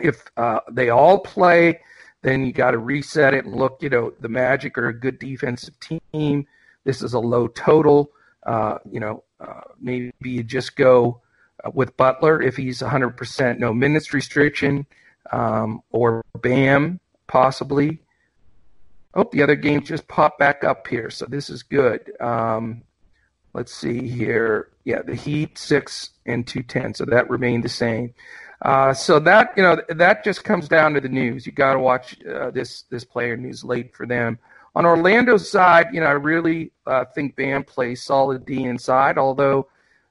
If 0.00 0.24
uh, 0.36 0.60
they 0.70 0.90
all 0.90 1.18
play, 1.20 1.80
then 2.26 2.44
you 2.44 2.52
got 2.52 2.72
to 2.72 2.78
reset 2.78 3.34
it 3.34 3.44
and 3.44 3.54
look. 3.54 3.80
You 3.80 3.88
know, 3.88 4.12
the 4.18 4.28
Magic 4.28 4.76
are 4.78 4.88
a 4.88 4.92
good 4.92 5.20
defensive 5.20 5.78
team. 5.78 6.44
This 6.82 7.00
is 7.00 7.12
a 7.12 7.20
low 7.20 7.46
total. 7.46 8.10
Uh, 8.42 8.78
you 8.90 8.98
know, 8.98 9.22
uh, 9.38 9.60
maybe 9.80 10.12
you 10.22 10.42
just 10.42 10.74
go 10.74 11.20
uh, 11.64 11.70
with 11.72 11.96
Butler 11.96 12.42
if 12.42 12.56
he's 12.56 12.80
100% 12.80 13.58
no 13.60 13.72
minutes 13.72 14.12
restriction, 14.12 14.86
um, 15.30 15.82
or 15.92 16.24
Bam 16.42 16.98
possibly. 17.28 18.00
Oh, 19.14 19.28
the 19.30 19.44
other 19.44 19.54
games 19.54 19.86
just 19.88 20.08
popped 20.08 20.40
back 20.40 20.64
up 20.64 20.88
here, 20.88 21.10
so 21.10 21.26
this 21.26 21.48
is 21.48 21.62
good. 21.62 22.12
Um, 22.20 22.82
let's 23.54 23.72
see 23.72 24.08
here. 24.08 24.70
Yeah, 24.84 25.02
the 25.02 25.14
Heat 25.14 25.58
six 25.58 26.10
and 26.26 26.44
two 26.44 26.64
ten, 26.64 26.92
so 26.92 27.04
that 27.04 27.30
remained 27.30 27.62
the 27.62 27.68
same. 27.68 28.14
Uh, 28.62 28.92
so 28.94 29.18
that 29.18 29.52
you 29.56 29.62
know 29.62 29.80
that 29.88 30.24
just 30.24 30.42
comes 30.42 30.68
down 30.68 30.94
to 30.94 31.00
the 31.00 31.08
news. 31.08 31.46
You 31.46 31.52
got 31.52 31.74
to 31.74 31.78
watch 31.78 32.16
uh, 32.24 32.50
this 32.50 32.82
this 32.90 33.04
player 33.04 33.36
news 33.36 33.62
late 33.62 33.94
for 33.94 34.06
them. 34.06 34.38
On 34.74 34.84
Orlando's 34.84 35.50
side, 35.50 35.88
you 35.92 36.00
know 36.00 36.06
I 36.06 36.12
really 36.12 36.72
uh, 36.86 37.04
think 37.04 37.36
Bam 37.36 37.64
plays 37.64 38.02
solid 38.02 38.46
D 38.46 38.64
inside. 38.64 39.18
Although 39.18 39.68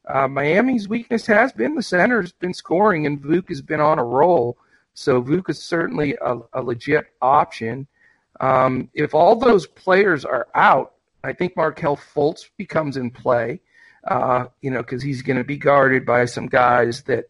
uh, 0.07 0.27
Miami's 0.27 0.87
weakness 0.87 1.25
has 1.25 1.51
been 1.51 1.75
the 1.75 1.81
center 1.81 2.21
has 2.21 2.31
been 2.31 2.53
scoring, 2.53 3.07
and 3.07 3.21
Vuk 3.21 3.49
has 3.49 3.61
been 3.61 3.81
on 3.81 3.97
a 3.97 4.03
roll. 4.03 4.57
So 4.93 5.21
Vuk 5.21 5.49
is 5.49 5.61
certainly 5.61 6.15
a, 6.21 6.37
a 6.53 6.61
legit 6.61 7.07
option. 7.21 7.87
Um, 8.39 8.89
if 8.93 9.15
all 9.15 9.35
those 9.35 9.65
players 9.65 10.23
are 10.23 10.47
out, 10.53 10.93
I 11.23 11.33
think 11.33 11.57
Markelle 11.57 11.97
Fultz 11.97 12.49
becomes 12.57 12.95
in 12.95 13.09
play. 13.09 13.61
Uh, 14.05 14.45
you 14.61 14.69
know, 14.69 14.83
because 14.83 15.01
he's 15.01 15.23
going 15.23 15.37
to 15.37 15.43
be 15.43 15.57
guarded 15.57 16.05
by 16.05 16.25
some 16.25 16.45
guys 16.45 17.01
that 17.03 17.25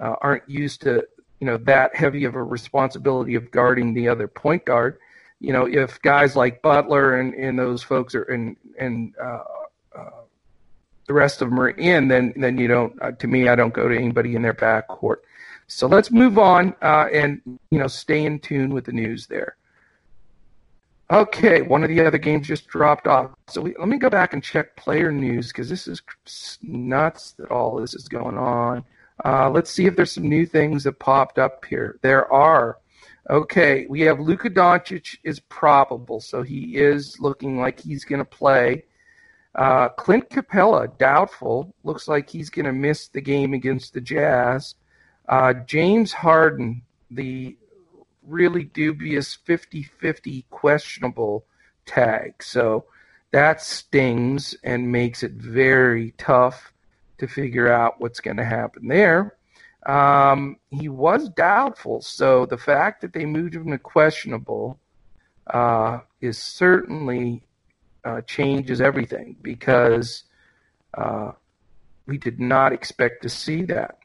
uh, 0.00 0.16
aren't 0.20 0.48
used 0.48 0.82
to 0.82 1.04
you 1.40 1.46
know 1.46 1.58
that 1.58 1.94
heavy 1.94 2.24
of 2.24 2.34
a 2.34 2.42
responsibility 2.42 3.34
of 3.34 3.50
guarding 3.50 3.92
the 3.92 4.08
other 4.08 4.28
point 4.28 4.64
guard. 4.64 4.98
You 5.40 5.52
know, 5.52 5.66
if 5.66 6.00
guys 6.00 6.36
like 6.36 6.62
Butler 6.62 7.20
and, 7.20 7.34
and 7.34 7.58
those 7.58 7.82
folks 7.82 8.14
are 8.14 8.22
and 8.22 8.56
and 8.78 9.14
uh, 9.22 9.44
uh, 9.94 10.10
the 11.06 11.12
rest 11.12 11.42
of 11.42 11.50
them 11.50 11.60
are 11.60 11.68
in, 11.70 12.08
then 12.08 12.32
then 12.36 12.56
you 12.56 12.68
don't. 12.68 13.00
Uh, 13.02 13.12
to 13.12 13.26
me, 13.26 13.48
I 13.48 13.56
don't 13.56 13.74
go 13.74 13.88
to 13.88 13.96
anybody 13.96 14.36
in 14.36 14.42
their 14.42 14.54
backcourt. 14.54 15.16
So 15.66 15.86
let's 15.86 16.10
move 16.10 16.38
on 16.38 16.74
uh, 16.82 17.08
and 17.12 17.40
you 17.70 17.78
know 17.78 17.88
stay 17.88 18.24
in 18.24 18.38
tune 18.38 18.72
with 18.72 18.84
the 18.86 18.92
news 18.92 19.26
there. 19.26 19.56
Okay, 21.10 21.60
one 21.60 21.82
of 21.82 21.90
the 21.90 22.00
other 22.04 22.16
games 22.16 22.46
just 22.46 22.66
dropped 22.66 23.06
off. 23.06 23.32
So 23.48 23.60
we, 23.60 23.74
let 23.78 23.88
me 23.88 23.98
go 23.98 24.08
back 24.08 24.32
and 24.32 24.42
check 24.42 24.74
player 24.76 25.12
news 25.12 25.48
because 25.48 25.68
this 25.68 25.86
is 25.86 26.00
nuts 26.62 27.32
that 27.32 27.50
all 27.50 27.76
this 27.76 27.94
is 27.94 28.08
going 28.08 28.38
on. 28.38 28.84
Uh, 29.22 29.50
let's 29.50 29.70
see 29.70 29.86
if 29.86 29.96
there's 29.96 30.12
some 30.12 30.28
new 30.28 30.46
things 30.46 30.84
that 30.84 30.98
popped 30.98 31.38
up 31.38 31.64
here. 31.64 31.98
There 32.02 32.30
are. 32.32 32.78
Okay, 33.30 33.86
we 33.88 34.02
have 34.02 34.20
Luka 34.20 34.50
Doncic 34.50 35.16
is 35.24 35.40
probable, 35.40 36.20
so 36.20 36.42
he 36.42 36.76
is 36.76 37.18
looking 37.20 37.58
like 37.58 37.80
he's 37.80 38.04
going 38.04 38.18
to 38.18 38.24
play. 38.24 38.84
Uh, 39.54 39.88
Clint 39.90 40.28
Capela, 40.28 40.96
doubtful. 40.98 41.74
Looks 41.84 42.08
like 42.08 42.28
he's 42.28 42.50
going 42.50 42.66
to 42.66 42.72
miss 42.72 43.08
the 43.08 43.20
game 43.20 43.54
against 43.54 43.94
the 43.94 44.00
Jazz. 44.00 44.74
Uh, 45.28 45.54
James 45.54 46.12
Harden, 46.12 46.82
the 47.10 47.56
really 48.26 48.64
dubious 48.64 49.34
50 49.34 49.84
50 49.84 50.44
questionable 50.50 51.46
tag. 51.86 52.42
So 52.42 52.84
that 53.30 53.62
stings 53.62 54.54
and 54.62 54.92
makes 54.92 55.22
it 55.22 55.32
very 55.32 56.12
tough 56.18 56.73
to 57.26 57.32
figure 57.32 57.72
out 57.72 58.00
what's 58.00 58.20
going 58.20 58.36
to 58.36 58.44
happen 58.44 58.88
there. 58.88 59.36
Um, 59.86 60.56
he 60.70 60.88
was 60.88 61.28
doubtful, 61.30 62.00
so 62.00 62.46
the 62.46 62.56
fact 62.56 63.02
that 63.02 63.12
they 63.12 63.26
moved 63.26 63.54
him 63.54 63.70
to 63.70 63.78
questionable 63.78 64.78
uh, 65.48 66.00
is 66.20 66.38
certainly 66.38 67.42
uh, 68.04 68.22
changes 68.22 68.80
everything 68.80 69.36
because 69.42 70.24
uh, 70.96 71.32
we 72.06 72.16
did 72.16 72.40
not 72.40 72.72
expect 72.72 73.22
to 73.22 73.28
see 73.28 73.62
that. 73.62 73.98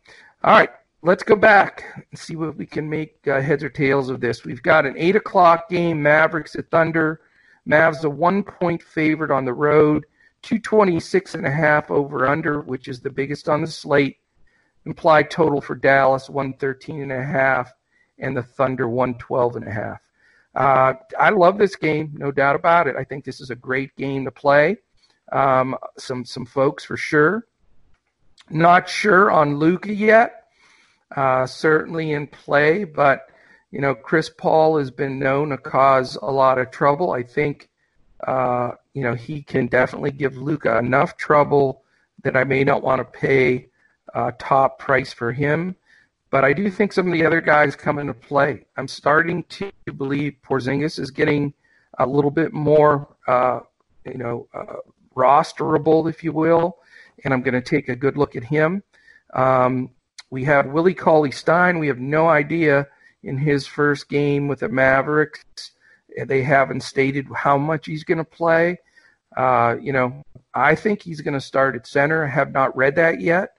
All 0.44 0.58
right, 0.58 0.70
let's 1.02 1.24
go 1.24 1.36
back 1.36 1.86
and 1.96 2.20
see 2.20 2.36
what 2.36 2.58
we 2.58 2.66
can 2.66 2.90
make 2.90 3.26
uh, 3.28 3.40
heads 3.42 3.64
or 3.64 3.70
tails 3.70 4.10
of 4.10 4.20
this. 4.20 4.44
We've 4.44 4.64
got 4.64 4.86
an 4.86 4.96
8 4.98 5.16
o'clock 5.16 5.70
game, 5.70 6.02
Mavericks 6.02 6.56
at 6.56 6.70
Thunder. 6.70 7.22
Mavs 7.68 8.04
a 8.04 8.10
one 8.10 8.44
point 8.44 8.82
favorite 8.82 9.32
on 9.32 9.46
the 9.46 9.54
road, 9.54 10.06
226 10.42 11.36
and 11.36 11.46
a 11.46 11.52
half 11.52 11.92
over 11.92 12.28
under, 12.28 12.62
which 12.62 12.88
is 12.88 13.02
the 13.02 13.10
biggest 13.10 13.50
on 13.50 13.62
the 13.62 13.68
slate. 13.68 14.18
Implied 14.86 15.30
total 15.30 15.62
for 15.62 15.76
Dallas 15.76 16.30
113 16.30 17.02
and 17.02 17.12
a 17.12 17.24
half, 17.24 17.72
and 18.18 18.36
the 18.36 18.44
Thunder 18.44 18.88
112 18.88 19.58
and 19.58 19.68
a 19.68 19.72
half. 19.72 20.00
Uh, 20.56 20.94
I 21.20 21.30
love 21.30 21.58
this 21.58 21.76
game, 21.76 22.12
no 22.18 22.32
doubt 22.32 22.56
about 22.56 22.88
it. 22.88 22.96
I 22.96 23.04
think 23.04 23.24
this 23.24 23.40
is 23.40 23.50
a 23.50 23.56
great 23.56 23.96
game 23.96 24.26
to 24.26 24.32
play. 24.32 24.78
Um, 25.32 25.78
some 25.98 26.26
some 26.26 26.46
folks 26.46 26.84
for 26.84 26.98
sure. 26.98 27.46
Not 28.50 28.90
sure 28.90 29.30
on 29.30 29.58
Luka 29.58 29.94
yet. 29.94 30.48
Uh, 31.16 31.46
certainly 31.46 32.12
in 32.12 32.28
play, 32.28 32.84
but 32.84 33.28
you 33.72 33.80
know 33.82 33.94
Chris 33.94 34.30
Paul 34.30 34.78
has 34.78 34.92
been 34.92 35.20
known 35.20 35.50
to 35.50 35.58
cause 35.58 36.16
a 36.16 36.32
lot 36.32 36.58
of 36.58 36.72
trouble. 36.72 37.12
I 37.12 37.24
think 37.24 37.69
uh, 38.28 38.72
you 38.94 39.04
know 39.04 39.16
he 39.16 39.42
can 39.42 39.68
definitely 39.68 40.12
give 40.12 40.38
Luka 40.38 40.78
enough 40.78 41.18
trouble 41.18 41.84
that 42.24 42.36
I 42.36 42.44
may 42.44 42.64
not 42.64 42.84
want 42.84 43.00
to 43.00 43.20
pay 43.20 43.70
uh, 44.14 44.32
top 44.40 44.80
price 44.80 45.14
for 45.14 45.32
him. 45.32 45.76
But 46.32 46.44
I 46.44 46.54
do 46.54 46.70
think 46.70 46.94
some 46.94 47.08
of 47.08 47.14
the 47.14 47.26
other 47.26 47.42
guys 47.42 47.76
come 47.76 47.98
into 47.98 48.14
play. 48.14 48.66
I'm 48.78 48.88
starting 48.88 49.44
to 49.46 49.72
believe 49.98 50.36
Porzingis 50.44 51.00
is 51.00 51.10
getting 51.10 51.54
a 51.98 52.06
little 52.06 52.30
bit 52.30 52.54
more, 52.54 53.16
uh, 53.28 53.62
you 54.06 54.18
know, 54.18 54.48
uh, 54.54 54.76
rosterable, 55.16 56.08
if 56.10 56.24
you 56.24 56.32
will, 56.32 56.78
and 57.24 57.34
I'm 57.34 57.42
going 57.42 57.56
to 57.56 57.62
take 57.62 57.90
a 57.90 57.96
good 57.96 58.16
look 58.16 58.36
at 58.36 58.44
him. 58.44 58.84
Um, 59.34 59.90
we 60.30 60.44
have 60.44 60.68
Willie 60.68 60.94
Cauley 60.94 61.32
Stein. 61.32 61.80
We 61.80 61.88
have 61.88 62.00
no 62.00 62.30
idea 62.30 62.88
in 63.24 63.38
his 63.38 63.66
first 63.66 64.08
game 64.08 64.48
with 64.48 64.60
the 64.60 64.70
Mavericks. 64.70 65.72
They 66.26 66.44
haven't 66.44 66.82
stated 66.82 67.28
how 67.36 67.58
much 67.58 67.86
he's 67.86 68.04
going 68.04 68.18
to 68.18 68.24
play. 68.24 68.80
Uh, 69.36 69.76
you 69.82 69.94
know, 69.94 70.24
I 70.54 70.76
think 70.76 71.02
he's 71.02 71.22
going 71.22 71.34
to 71.34 71.42
start 71.42 71.76
at 71.76 71.88
center. 71.88 72.26
I 72.26 72.30
have 72.30 72.52
not 72.52 72.76
read 72.76 72.96
that 72.96 73.22
yet. 73.22 73.52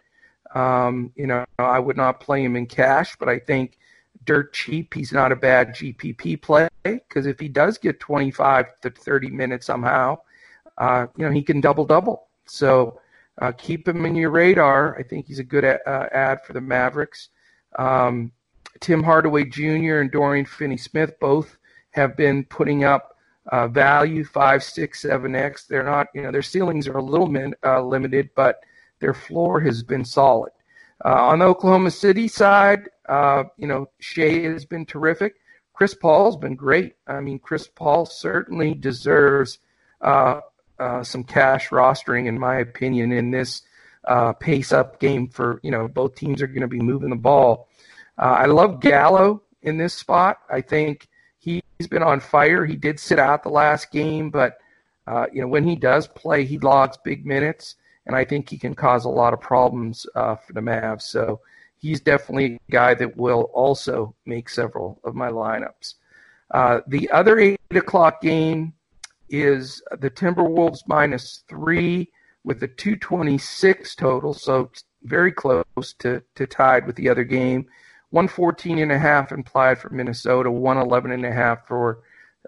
Um, 0.55 1.13
you 1.15 1.27
know, 1.27 1.45
I 1.59 1.79
would 1.79 1.97
not 1.97 2.21
play 2.21 2.45
him 2.45 2.57
in 2.57 2.67
cash, 2.67 3.17
but 3.19 3.29
I 3.29 3.39
think 3.39 3.79
dirt 4.25 4.53
cheap, 4.53 4.93
he's 4.95 5.13
not 5.13 5.33
a 5.33 5.37
bad 5.37 5.71
GPP 5.71 6.43
play 6.43 6.69
because 6.83 7.27
if 7.27 7.39
he 7.39 7.49
does 7.49 7.79
get 7.79 8.01
25 8.01 8.67
to 8.83 8.91
30 8.91 9.31
minutes 9.31 9.67
somehow, 9.67 10.19
uh, 10.79 11.07
you 11.17 11.25
know, 11.25 11.31
he 11.31 11.43
can 11.43 11.61
double 11.61 11.85
double. 11.85 12.29
So 12.47 13.01
uh, 13.41 13.53
keep 13.53 13.87
him 13.87 14.05
in 14.05 14.15
your 14.15 14.31
radar. 14.31 14.99
I 14.99 15.03
think 15.03 15.27
he's 15.27 15.39
a 15.39 15.45
good 15.45 15.65
uh, 15.65 15.79
add 16.13 16.45
for 16.45 16.53
the 16.53 16.61
Mavericks. 16.61 17.29
Um, 17.79 18.33
Tim 18.81 19.03
Hardaway 19.03 19.45
Jr. 19.45 20.01
and 20.01 20.11
Dorian 20.11 20.47
Finney-Smith 20.47 21.19
both 21.21 21.57
have 21.91 22.17
been 22.17 22.45
putting 22.45 22.85
up 22.85 23.17
uh, 23.51 23.69
value 23.69 24.25
five, 24.25 24.63
six, 24.63 25.03
seven 25.03 25.35
x. 25.35 25.67
They're 25.67 25.85
not, 25.85 26.09
you 26.15 26.23
know, 26.23 26.31
their 26.31 26.43
ceilings 26.43 26.87
are 26.89 26.99
a 26.99 27.03
little 27.03 27.27
min, 27.27 27.55
uh, 27.65 27.83
limited, 27.83 28.31
but 28.35 28.61
their 29.01 29.15
floor 29.15 29.61
has 29.61 29.83
been 29.83 30.05
solid. 30.05 30.53
Uh, 31.05 31.15
on 31.15 31.39
the 31.39 31.47
Oklahoma 31.47 31.91
City 31.91 32.29
side, 32.29 32.91
uh, 33.09 33.45
you 33.57 33.67
know, 33.67 33.89
Shai 33.99 34.43
has 34.43 34.65
been 34.65 34.85
terrific. 34.85 35.37
Chris 35.73 35.95
Paul's 35.95 36.37
been 36.37 36.55
great. 36.55 36.95
I 37.07 37.21
mean, 37.21 37.39
Chris 37.39 37.67
Paul 37.67 38.07
certainly 38.07 38.75
deserves 38.75 39.59
uh, 40.01 40.41
uh 40.79 41.03
some 41.03 41.25
cash 41.25 41.71
rostering, 41.71 42.27
in 42.27 42.39
my 42.39 42.59
opinion, 42.59 43.13
in 43.13 43.31
this 43.31 43.63
pace 44.41 44.73
up 44.73 45.01
game 45.01 45.29
for, 45.29 45.61
you 45.63 45.71
know, 45.71 45.89
both 45.89 46.15
teams 46.15 46.43
are 46.43 46.47
going 46.47 46.63
to 46.63 46.69
be 46.69 46.81
moving 46.81 47.11
the 47.11 47.17
ball. 47.17 47.69
I 48.19 48.47
love 48.47 48.81
Gallo 48.81 49.43
in 49.63 49.79
this 49.79 49.95
spot. 49.95 50.39
I 50.51 50.61
think 50.61 51.09
he's 51.41 51.89
been 51.89 52.03
on 52.03 52.21
fire. 52.21 52.65
He 52.65 52.77
did 52.77 53.01
sit 53.01 53.19
out 53.19 53.43
the 53.43 53.49
last 53.49 53.91
game, 53.91 54.31
but, 54.31 54.59
you 55.33 55.41
know, 55.41 55.49
when 55.49 55.65
he 55.65 55.75
does 55.75 56.07
play, 56.07 56.45
he 56.45 56.59
logs 56.59 56.97
big 57.05 57.27
minutes 57.27 57.77
and 58.07 58.17
I 58.17 58.25
think 58.25 58.49
he 58.49 58.59
can 58.59 58.75
cause 58.75 59.05
a 59.05 59.09
lot 59.09 59.33
of 59.33 59.41
problems 59.41 60.07
uh, 60.15 60.37
for 60.37 60.53
the 60.53 60.61
Mavs. 60.61 61.03
So 61.03 61.41
he's 61.77 62.01
definitely 62.01 62.57
a 62.57 62.73
guy 62.73 62.95
that 62.95 63.17
will 63.17 63.51
also 63.55 64.15
make 64.27 64.49
several 64.49 65.01
of 65.05 65.15
my 65.15 65.31
lineups. 65.31 65.95
Uh, 66.51 66.81
the 66.89 67.11
other 67.11 67.39
eight 67.39 67.61
o'clock 67.71 68.21
game 68.21 68.73
is 69.29 69.83
the 70.01 70.11
Timberwolves 70.11 70.81
minus 70.89 71.45
three 71.49 72.11
with 72.43 72.63
a 72.63 72.69
226 72.69 73.95
total, 73.95 74.35
so 74.35 74.71
very 75.05 75.31
close 75.31 75.95
to, 75.99 76.23
to 76.35 76.47
tied 76.47 76.87
with 76.87 76.97
the 76.97 77.09
other 77.09 77.25
game. 77.25 77.67
114 78.11 78.79
and 78.79 78.93
a 78.93 78.99
half 78.99 79.33
implied 79.33 79.79
for 79.79 79.91
Minnesota, 79.91 80.51
111 80.51 81.13
and 81.13 81.25
a 81.25 81.33
half 81.33 81.67
for 81.67 82.01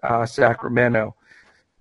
uh, 0.03 0.27
Sacramento. 0.27 1.14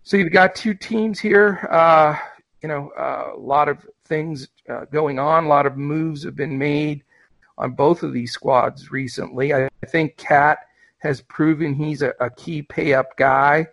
So 0.04 0.18
you've 0.18 0.32
got 0.32 0.56
two 0.56 0.74
teams 0.74 1.20
here. 1.20 1.68
Uh, 1.70 2.18
you 2.62 2.70
know, 2.70 2.90
uh, 2.98 3.32
a 3.36 3.40
lot 3.40 3.70
of 3.70 3.86
things 4.06 4.48
uh, 4.70 4.86
going 4.92 5.20
on. 5.20 5.46
A 5.46 5.48
lot 5.48 5.66
of 5.66 5.78
moves 5.78 6.24
have 6.24 6.36
been 6.36 6.58
made 6.58 7.04
on 7.58 7.72
both 7.72 8.04
of 8.04 8.14
these 8.14 8.32
squads 8.32 8.92
recently. 8.92 9.54
I, 9.54 9.66
I 9.66 9.86
think 9.88 10.18
Cat 10.18 10.60
has 11.00 11.22
proven 11.22 11.74
he's 11.74 12.02
a, 12.02 12.14
a, 12.20 12.30
key 12.30 12.62
pay 12.62 12.94
up 12.94 13.18
guy 13.18 13.68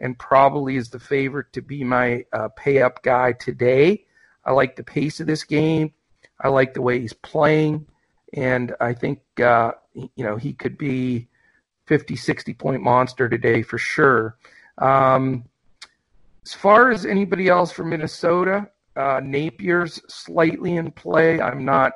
and 0.00 0.18
probably 0.18 0.76
is 0.76 0.90
the 0.90 0.98
favorite 0.98 1.52
to 1.52 1.62
be 1.62 1.84
my 1.84 2.24
uh, 2.32 2.48
pay 2.56 2.82
up 2.82 3.02
guy 3.02 3.32
today. 3.32 4.04
I 4.44 4.52
like 4.52 4.74
the 4.74 4.82
pace 4.82 5.20
of 5.20 5.28
this 5.28 5.44
game. 5.44 5.92
I 6.40 6.48
like 6.48 6.74
the 6.74 6.82
way 6.82 6.98
he's 6.98 7.12
playing. 7.12 7.86
And 8.32 8.74
I 8.80 8.94
think, 8.94 9.20
uh, 9.40 9.72
you 9.94 10.24
know, 10.24 10.36
he 10.36 10.52
could 10.52 10.78
be 10.78 11.28
50, 11.86 12.16
60 12.16 12.54
point 12.54 12.82
monster 12.82 13.28
today 13.28 13.62
for 13.62 13.78
sure. 13.78 14.36
Um, 14.78 15.44
as 16.44 16.54
far 16.54 16.90
as 16.90 17.04
anybody 17.04 17.48
else 17.48 17.70
from 17.70 17.90
Minnesota, 17.90 18.68
uh, 18.96 19.20
Napier's 19.20 20.00
slightly 20.08 20.76
in 20.76 20.90
play. 20.90 21.40
I'm 21.40 21.64
not 21.64 21.92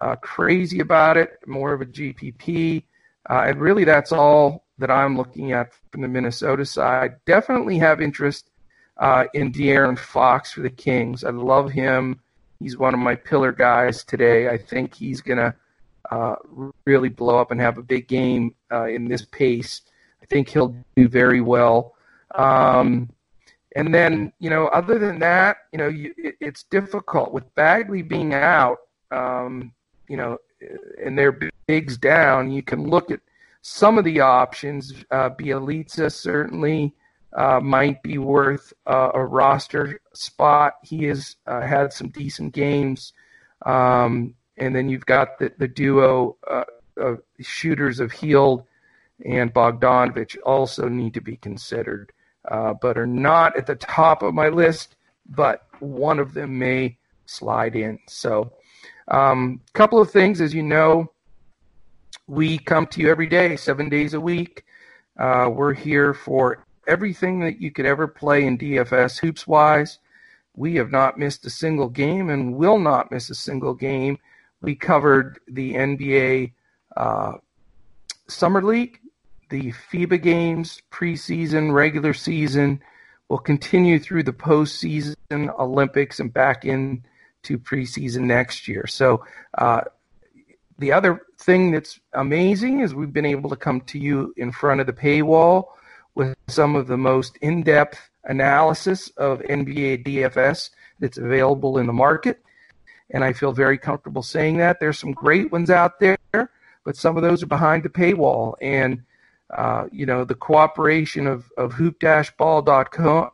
uh, 0.00 0.16
crazy 0.16 0.80
about 0.80 1.16
it, 1.16 1.38
more 1.46 1.72
of 1.72 1.80
a 1.80 1.86
GPP. 1.86 2.84
Uh, 3.28 3.44
and 3.46 3.60
really, 3.60 3.84
that's 3.84 4.12
all 4.12 4.64
that 4.78 4.90
I'm 4.90 5.16
looking 5.16 5.52
at 5.52 5.72
from 5.90 6.02
the 6.02 6.08
Minnesota 6.08 6.64
side. 6.64 7.16
Definitely 7.26 7.78
have 7.78 8.00
interest 8.00 8.50
uh, 8.98 9.24
in 9.34 9.52
De'Aaron 9.52 9.98
Fox 9.98 10.52
for 10.52 10.60
the 10.60 10.70
Kings. 10.70 11.24
I 11.24 11.30
love 11.30 11.70
him. 11.70 12.20
He's 12.60 12.78
one 12.78 12.94
of 12.94 13.00
my 13.00 13.14
pillar 13.14 13.52
guys 13.52 14.04
today. 14.04 14.48
I 14.48 14.58
think 14.58 14.94
he's 14.94 15.20
going 15.20 15.38
to 15.38 15.54
uh, 16.10 16.36
really 16.86 17.08
blow 17.08 17.38
up 17.38 17.50
and 17.50 17.60
have 17.60 17.78
a 17.78 17.82
big 17.82 18.08
game 18.08 18.54
uh, 18.72 18.86
in 18.86 19.06
this 19.06 19.24
pace. 19.24 19.82
I 20.22 20.26
think 20.26 20.48
he'll 20.48 20.74
do 20.96 21.08
very 21.08 21.40
well. 21.40 21.94
Um, 22.34 23.10
and 23.76 23.94
then, 23.94 24.32
you 24.38 24.50
know, 24.50 24.66
other 24.68 24.98
than 24.98 25.18
that, 25.20 25.58
you 25.72 25.78
know, 25.78 25.88
you, 25.88 26.14
it, 26.16 26.36
it's 26.40 26.64
difficult 26.64 27.32
with 27.32 27.54
Bagley 27.54 28.02
being 28.02 28.34
out, 28.34 28.78
um, 29.10 29.72
you 30.08 30.16
know, 30.16 30.38
and 31.04 31.16
their 31.16 31.38
bigs 31.66 31.96
down. 31.96 32.50
You 32.50 32.62
can 32.62 32.88
look 32.88 33.10
at 33.10 33.20
some 33.62 33.98
of 33.98 34.04
the 34.04 34.20
options. 34.20 35.04
Uh, 35.10 35.30
Bjelica 35.30 36.10
certainly 36.10 36.94
uh, 37.34 37.60
might 37.60 38.02
be 38.02 38.18
worth 38.18 38.72
uh, 38.86 39.10
a 39.14 39.24
roster 39.24 40.00
spot. 40.14 40.74
He 40.82 41.04
has 41.04 41.36
uh, 41.46 41.60
had 41.60 41.92
some 41.92 42.08
decent 42.08 42.54
games. 42.54 43.12
Um, 43.66 44.34
and 44.58 44.74
then 44.74 44.88
you've 44.88 45.06
got 45.06 45.38
the, 45.38 45.52
the 45.58 45.68
duo 45.68 46.36
uh, 46.48 46.64
of 46.96 47.20
shooters 47.40 48.00
of 48.00 48.12
Hield 48.12 48.64
and 49.24 49.52
Bogdanovich 49.52 50.36
also 50.44 50.88
need 50.88 51.14
to 51.14 51.20
be 51.20 51.36
considered 51.36 52.12
uh, 52.50 52.74
but 52.74 52.96
are 52.96 53.06
not 53.06 53.56
at 53.56 53.66
the 53.66 53.74
top 53.76 54.22
of 54.22 54.34
my 54.34 54.48
list, 54.48 54.96
but 55.28 55.66
one 55.80 56.18
of 56.18 56.34
them 56.34 56.58
may 56.58 56.96
slide 57.26 57.76
in. 57.76 57.98
So, 58.08 58.52
a 59.08 59.18
um, 59.18 59.60
couple 59.74 60.00
of 60.00 60.10
things, 60.10 60.40
as 60.40 60.54
you 60.54 60.62
know, 60.62 61.12
we 62.26 62.58
come 62.58 62.86
to 62.88 63.00
you 63.00 63.10
every 63.10 63.26
day, 63.26 63.56
seven 63.56 63.88
days 63.88 64.14
a 64.14 64.20
week. 64.20 64.64
Uh, 65.18 65.50
we're 65.52 65.74
here 65.74 66.14
for 66.14 66.64
everything 66.86 67.40
that 67.40 67.60
you 67.60 67.70
could 67.70 67.86
ever 67.86 68.06
play 68.06 68.44
in 68.44 68.58
DFS 68.58 69.18
hoops 69.18 69.46
wise. 69.46 69.98
We 70.54 70.74
have 70.76 70.90
not 70.90 71.18
missed 71.18 71.46
a 71.46 71.50
single 71.50 71.88
game 71.88 72.30
and 72.30 72.54
will 72.54 72.78
not 72.78 73.10
miss 73.10 73.30
a 73.30 73.34
single 73.34 73.74
game. 73.74 74.18
We 74.60 74.74
covered 74.74 75.38
the 75.48 75.74
NBA 75.74 76.52
uh, 76.96 77.34
Summer 78.28 78.62
League 78.62 79.00
the 79.50 79.72
FIBA 79.72 80.20
games, 80.20 80.82
preseason, 80.92 81.72
regular 81.72 82.12
season, 82.12 82.82
We'll 83.28 83.38
continue 83.38 83.98
through 83.98 84.22
the 84.22 84.32
postseason, 84.32 85.14
Olympics, 85.58 86.18
and 86.18 86.32
back 86.32 86.64
into 86.64 87.58
preseason 87.58 88.22
next 88.22 88.66
year. 88.66 88.86
So, 88.86 89.24
uh, 89.56 89.82
the 90.78 90.92
other 90.92 91.22
thing 91.38 91.72
that's 91.72 92.00
amazing 92.14 92.80
is 92.80 92.94
we've 92.94 93.12
been 93.12 93.26
able 93.26 93.50
to 93.50 93.56
come 93.56 93.80
to 93.82 93.98
you 93.98 94.32
in 94.36 94.52
front 94.52 94.80
of 94.80 94.86
the 94.86 94.92
paywall 94.92 95.66
with 96.14 96.36
some 96.46 96.74
of 96.76 96.86
the 96.86 96.96
most 96.96 97.36
in 97.38 97.64
depth 97.64 97.98
analysis 98.24 99.08
of 99.16 99.40
NBA 99.40 100.06
DFS 100.06 100.70
that's 101.00 101.18
available 101.18 101.78
in 101.78 101.86
the 101.86 101.92
market. 101.92 102.40
And 103.10 103.24
I 103.24 103.32
feel 103.32 103.52
very 103.52 103.78
comfortable 103.78 104.22
saying 104.22 104.58
that. 104.58 104.80
There's 104.80 104.98
some 104.98 105.12
great 105.12 105.50
ones 105.50 105.70
out 105.70 106.00
there, 106.00 106.18
but 106.84 106.96
some 106.96 107.16
of 107.16 107.22
those 107.22 107.42
are 107.42 107.46
behind 107.46 107.82
the 107.82 107.88
paywall. 107.88 108.54
And, 108.60 109.02
uh, 109.50 109.86
you 109.90 110.06
know, 110.06 110.24
the 110.24 110.34
cooperation 110.34 111.26
of, 111.26 111.50
of 111.56 111.72
hoop-ball.com, 111.72 113.32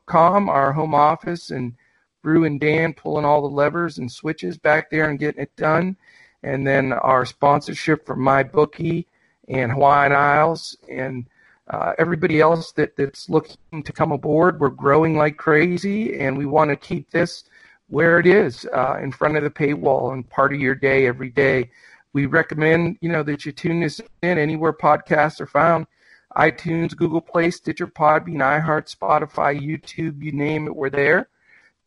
our 0.48 0.72
home 0.72 0.94
office, 0.94 1.50
and 1.50 1.74
Brew 2.22 2.44
and 2.44 2.60
Dan 2.60 2.94
pulling 2.94 3.24
all 3.24 3.42
the 3.42 3.48
levers 3.54 3.98
and 3.98 4.10
switches 4.10 4.56
back 4.56 4.90
there 4.90 5.10
and 5.10 5.18
getting 5.18 5.42
it 5.42 5.54
done. 5.56 5.96
And 6.42 6.66
then 6.66 6.92
our 6.92 7.26
sponsorship 7.26 8.06
from 8.06 8.20
MyBookie 8.20 9.06
and 9.48 9.72
Hawaiian 9.72 10.12
Isles 10.12 10.76
and 10.90 11.26
uh, 11.68 11.94
everybody 11.98 12.40
else 12.40 12.72
that, 12.72 12.96
that's 12.96 13.28
looking 13.28 13.82
to 13.82 13.92
come 13.92 14.12
aboard. 14.12 14.60
We're 14.60 14.68
growing 14.68 15.16
like 15.16 15.36
crazy, 15.36 16.18
and 16.18 16.36
we 16.36 16.46
want 16.46 16.70
to 16.70 16.76
keep 16.76 17.10
this 17.10 17.44
where 17.88 18.18
it 18.18 18.26
is 18.26 18.66
uh, 18.74 18.98
in 19.02 19.12
front 19.12 19.36
of 19.36 19.42
the 19.42 19.50
paywall 19.50 20.12
and 20.12 20.28
part 20.28 20.52
of 20.52 20.60
your 20.60 20.74
day 20.74 21.06
every 21.06 21.30
day. 21.30 21.70
We 22.12 22.26
recommend, 22.26 22.98
you 23.00 23.08
know, 23.08 23.22
that 23.24 23.44
you 23.44 23.52
tune 23.52 23.80
this 23.80 24.00
in 24.22 24.38
anywhere 24.38 24.72
podcasts 24.72 25.40
are 25.40 25.46
found. 25.46 25.86
iTunes, 26.36 26.96
Google 26.96 27.20
Play, 27.20 27.50
Stitcher, 27.50 27.86
Podbean, 27.86 28.36
iHeart, 28.36 28.94
Spotify, 28.94 29.60
YouTube, 29.60 30.22
you 30.22 30.32
name 30.32 30.66
it, 30.66 30.76
we're 30.76 30.90
there. 30.90 31.28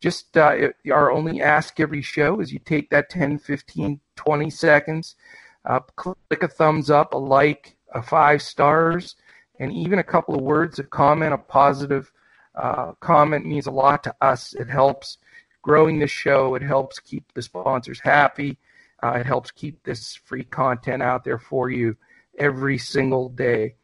Just 0.00 0.36
uh, 0.36 0.68
our 0.92 1.10
only 1.10 1.42
ask 1.42 1.80
every 1.80 2.02
show 2.02 2.40
is 2.40 2.52
you 2.52 2.60
take 2.60 2.90
that 2.90 3.10
10, 3.10 3.38
15, 3.38 4.00
20 4.14 4.50
seconds, 4.50 5.16
uh, 5.64 5.80
click 5.96 6.42
a 6.42 6.48
thumbs 6.48 6.88
up, 6.88 7.14
a 7.14 7.18
like, 7.18 7.76
a 7.94 8.02
five 8.02 8.42
stars, 8.42 9.16
and 9.58 9.72
even 9.72 9.98
a 9.98 10.04
couple 10.04 10.34
of 10.34 10.42
words 10.42 10.78
of 10.78 10.90
comment, 10.90 11.34
a 11.34 11.38
positive 11.38 12.12
uh, 12.54 12.92
comment 13.00 13.44
means 13.44 13.66
a 13.66 13.70
lot 13.70 14.04
to 14.04 14.14
us. 14.20 14.54
It 14.54 14.68
helps 14.68 15.18
growing 15.62 15.98
the 15.98 16.06
show. 16.06 16.54
It 16.54 16.62
helps 16.62 16.98
keep 16.98 17.32
the 17.34 17.42
sponsors 17.42 18.00
happy. 18.00 18.58
Uh, 19.02 19.12
it 19.12 19.26
helps 19.26 19.50
keep 19.50 19.82
this 19.84 20.16
free 20.24 20.44
content 20.44 21.02
out 21.02 21.24
there 21.24 21.38
for 21.38 21.70
you 21.70 21.96
every 22.38 22.78
single 22.78 23.28
day. 23.28 23.74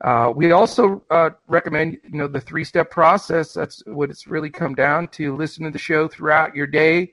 Uh, 0.00 0.32
we 0.34 0.52
also 0.52 1.02
uh, 1.10 1.30
recommend, 1.48 1.98
you 2.04 2.18
know, 2.18 2.28
the 2.28 2.40
three-step 2.40 2.90
process. 2.90 3.54
That's 3.54 3.82
what 3.86 4.10
it's 4.10 4.26
really 4.26 4.50
come 4.50 4.74
down 4.74 5.08
to. 5.08 5.34
Listen 5.34 5.64
to 5.64 5.70
the 5.70 5.78
show 5.78 6.08
throughout 6.08 6.54
your 6.54 6.66
day. 6.66 7.12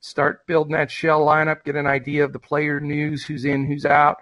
Start 0.00 0.46
building 0.46 0.72
that 0.72 0.90
shell 0.90 1.20
lineup. 1.24 1.64
Get 1.64 1.76
an 1.76 1.86
idea 1.86 2.24
of 2.24 2.32
the 2.32 2.38
player 2.38 2.80
news, 2.80 3.24
who's 3.24 3.44
in, 3.44 3.66
who's 3.66 3.86
out. 3.86 4.18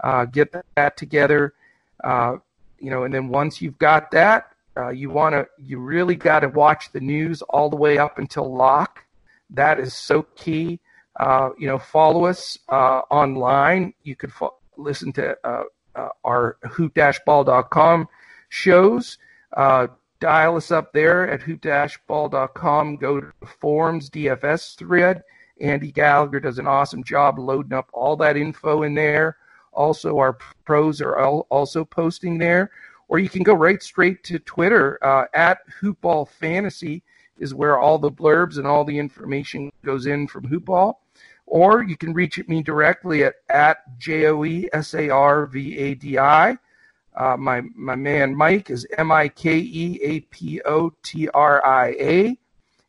Uh, 0.00 0.24
get 0.24 0.54
that 0.76 0.96
together. 0.96 1.54
Uh, 2.02 2.36
you 2.78 2.90
know, 2.90 3.04
and 3.04 3.12
then 3.12 3.28
once 3.28 3.60
you've 3.60 3.78
got 3.78 4.10
that, 4.10 4.51
uh, 4.76 4.88
you 4.88 5.10
want 5.10 5.34
to, 5.34 5.46
you 5.58 5.78
really 5.78 6.16
got 6.16 6.40
to 6.40 6.48
watch 6.48 6.92
the 6.92 7.00
news 7.00 7.42
all 7.42 7.68
the 7.68 7.76
way 7.76 7.98
up 7.98 8.18
until 8.18 8.54
lock. 8.54 9.04
That 9.50 9.78
is 9.78 9.94
so 9.94 10.22
key. 10.34 10.80
Uh, 11.18 11.50
you 11.58 11.66
know, 11.66 11.78
follow 11.78 12.24
us 12.24 12.58
uh, 12.68 13.02
online. 13.10 13.92
You 14.02 14.16
could 14.16 14.32
fo- 14.32 14.56
listen 14.76 15.12
to 15.14 15.36
uh, 15.44 15.64
uh, 15.94 16.08
our 16.24 16.56
hoop-ball.com 16.62 18.08
shows. 18.48 19.18
Uh, 19.54 19.88
dial 20.20 20.56
us 20.56 20.70
up 20.70 20.92
there 20.92 21.28
at 21.28 21.42
hoop-ball.com. 21.42 22.96
Go 22.96 23.20
to 23.20 23.32
forums 23.60 24.08
DFS 24.08 24.76
thread. 24.76 25.22
Andy 25.60 25.92
Gallagher 25.92 26.40
does 26.40 26.58
an 26.58 26.66
awesome 26.66 27.04
job 27.04 27.38
loading 27.38 27.74
up 27.74 27.90
all 27.92 28.16
that 28.16 28.36
info 28.36 28.82
in 28.82 28.94
there. 28.94 29.36
Also, 29.72 30.18
our 30.18 30.36
pros 30.64 31.00
are 31.00 31.18
also 31.18 31.84
posting 31.84 32.38
there. 32.38 32.70
Or 33.12 33.18
you 33.18 33.28
can 33.28 33.42
go 33.42 33.52
right 33.52 33.82
straight 33.82 34.24
to 34.24 34.38
Twitter 34.38 34.98
uh, 35.04 35.26
at 35.34 35.58
Hoopball 35.82 36.30
Fantasy 36.30 37.02
is 37.36 37.52
where 37.52 37.78
all 37.78 37.98
the 37.98 38.10
blurbs 38.10 38.56
and 38.56 38.66
all 38.66 38.86
the 38.86 38.98
information 38.98 39.70
goes 39.84 40.06
in 40.06 40.26
from 40.26 40.48
Hoopball. 40.48 40.94
Or 41.44 41.82
you 41.82 41.94
can 41.94 42.14
reach 42.14 42.40
me 42.48 42.62
directly 42.62 43.24
at, 43.24 43.34
at 43.50 43.98
J-O-E-S-A-R-V-A-D-I. 43.98 44.56
Uh, 47.14 47.36
my, 47.36 47.60
my 47.74 47.94
man 47.96 48.34
Mike 48.34 48.70
is 48.70 48.86
M-I-K-E-A-P-O-T-R-I-A. 48.96 49.58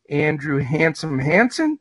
Andrew 0.08 0.58
Handsome 0.58 1.18
Hansen 1.18 1.78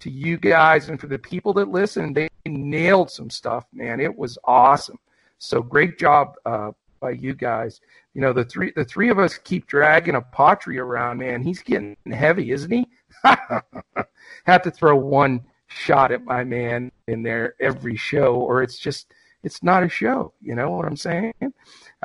to 0.00 0.10
you 0.10 0.38
guys 0.38 0.88
and 0.88 0.98
for 0.98 1.06
the 1.06 1.18
people 1.18 1.52
that 1.54 1.68
listen. 1.68 2.12
They 2.14 2.30
nailed 2.46 3.10
some 3.10 3.28
stuff, 3.28 3.66
man. 3.72 4.00
It 4.00 4.16
was 4.16 4.38
awesome. 4.44 4.98
So 5.38 5.60
great 5.62 5.98
job 5.98 6.36
uh, 6.46 6.70
by 7.00 7.10
you 7.10 7.34
guys. 7.34 7.82
You 8.14 8.22
know, 8.22 8.32
the 8.32 8.44
three 8.44 8.72
the 8.74 8.84
three 8.84 9.10
of 9.10 9.18
us 9.18 9.36
keep 9.36 9.66
dragging 9.66 10.14
Apotria 10.14 10.80
around, 10.80 11.18
man. 11.18 11.42
He's 11.42 11.62
getting 11.62 11.96
heavy, 12.10 12.52
isn't 12.52 12.70
he? 12.70 12.86
have 14.44 14.62
to 14.62 14.70
throw 14.70 14.96
one 14.96 15.40
shot 15.68 16.12
at 16.12 16.24
my 16.24 16.44
man 16.44 16.92
in 17.08 17.22
there 17.22 17.54
every 17.60 17.96
show, 17.96 18.34
or 18.34 18.62
it's 18.62 18.78
just 18.78 19.12
it's 19.42 19.62
not 19.62 19.82
a 19.82 19.88
show. 19.88 20.32
You 20.40 20.54
know 20.54 20.70
what 20.70 20.86
I'm 20.86 20.96
saying? 20.96 21.34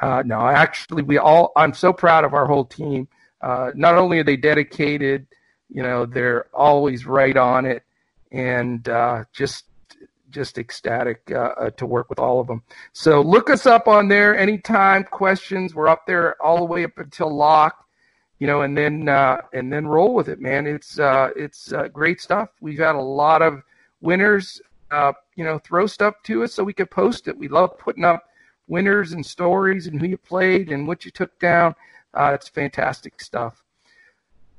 Uh, 0.02 0.24
no, 0.26 0.42
actually, 0.42 1.04
we 1.04 1.18
all. 1.18 1.52
I'm 1.56 1.74
so 1.74 1.94
proud 1.94 2.24
of 2.24 2.34
our 2.34 2.46
whole 2.46 2.66
team. 2.66 3.08
Uh, 3.42 3.72
not 3.76 3.96
only 3.96 4.20
are 4.20 4.24
they 4.24 4.38
dedicated, 4.38 5.28
you 5.70 5.82
know, 5.82 6.06
they're 6.06 6.48
always 6.54 7.06
right 7.06 7.38
on 7.38 7.66
it, 7.66 7.84
and 8.32 8.88
uh, 8.90 9.24
just 9.34 9.66
just 10.30 10.58
ecstatic 10.58 11.22
uh, 11.32 11.54
uh, 11.60 11.70
to 11.72 11.86
work 11.86 12.10
with 12.10 12.20
all 12.20 12.40
of 12.40 12.48
them. 12.48 12.62
So 12.94 13.22
look 13.22 13.50
us 13.50 13.66
up 13.66 13.88
on 13.88 14.08
there 14.08 14.38
anytime. 14.38 15.04
Questions, 15.04 15.74
we're 15.74 15.88
up 15.88 16.06
there 16.06 16.42
all 16.42 16.58
the 16.58 16.66
way 16.66 16.84
up 16.84 16.98
until 16.98 17.36
lock 17.36 17.86
you 18.40 18.48
know, 18.48 18.62
and 18.62 18.78
then 18.78 19.10
uh, 19.10 19.42
and 19.54 19.72
then 19.72 19.86
roll 19.86 20.14
with 20.14 20.30
it, 20.30 20.40
man. 20.40 20.66
It's 20.66 20.98
uh, 20.98 21.30
it's 21.36 21.74
uh, 21.74 21.90
great 21.90 22.22
stuff. 22.22 22.50
We've 22.62 22.80
had 22.80 22.96
a 22.96 23.02
lot 23.02 23.42
of 23.42 23.62
winners, 24.02 24.62
uh, 24.92 25.14
you 25.36 25.44
know, 25.44 25.60
throw 25.60 25.88
stuff 25.88 26.16
to 26.24 26.44
us 26.44 26.54
so 26.54 26.64
we 26.64 26.74
could 26.74 26.90
post 26.90 27.28
it. 27.28 27.38
We 27.38 27.50
love 27.50 27.78
putting 27.78 28.06
up 28.06 28.24
winners 28.68 29.12
and 29.12 29.26
stories 29.26 29.88
and 29.88 30.00
who 30.00 30.08
you 30.08 30.18
played 30.18 30.72
and 30.72 30.88
what 30.88 31.04
you 31.04 31.12
took 31.12 31.38
down. 31.40 31.76
Uh, 32.14 32.32
it's 32.34 32.48
fantastic 32.48 33.22
stuff. 33.22 33.62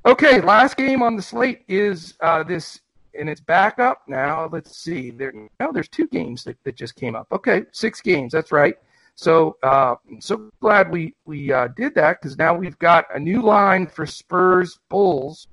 Okay, 0.04 0.40
last 0.40 0.76
game 0.76 1.02
on 1.02 1.16
the 1.16 1.22
slate 1.22 1.62
is 1.68 2.14
uh, 2.20 2.42
this, 2.42 2.80
and 3.18 3.28
it's 3.28 3.40
back 3.40 3.78
up 3.78 4.02
now. 4.06 4.48
Let's 4.50 4.76
see. 4.76 5.10
There 5.10 5.32
now 5.58 5.72
there's 5.72 5.88
two 5.88 6.06
games 6.08 6.44
that, 6.44 6.62
that 6.64 6.76
just 6.76 6.96
came 6.96 7.16
up. 7.16 7.28
Okay, 7.32 7.64
six 7.72 8.00
games. 8.02 8.32
That's 8.32 8.52
right. 8.52 8.76
So 9.14 9.56
uh, 9.62 9.96
so 10.18 10.50
glad 10.60 10.90
we 10.90 11.14
we 11.26 11.52
uh, 11.52 11.68
did 11.76 11.94
that 11.94 12.20
because 12.20 12.38
now 12.38 12.54
we've 12.54 12.78
got 12.78 13.04
a 13.14 13.18
new 13.18 13.42
line 13.42 13.86
for 13.86 14.06
Spurs 14.06 14.78
Bulls, 14.88 15.46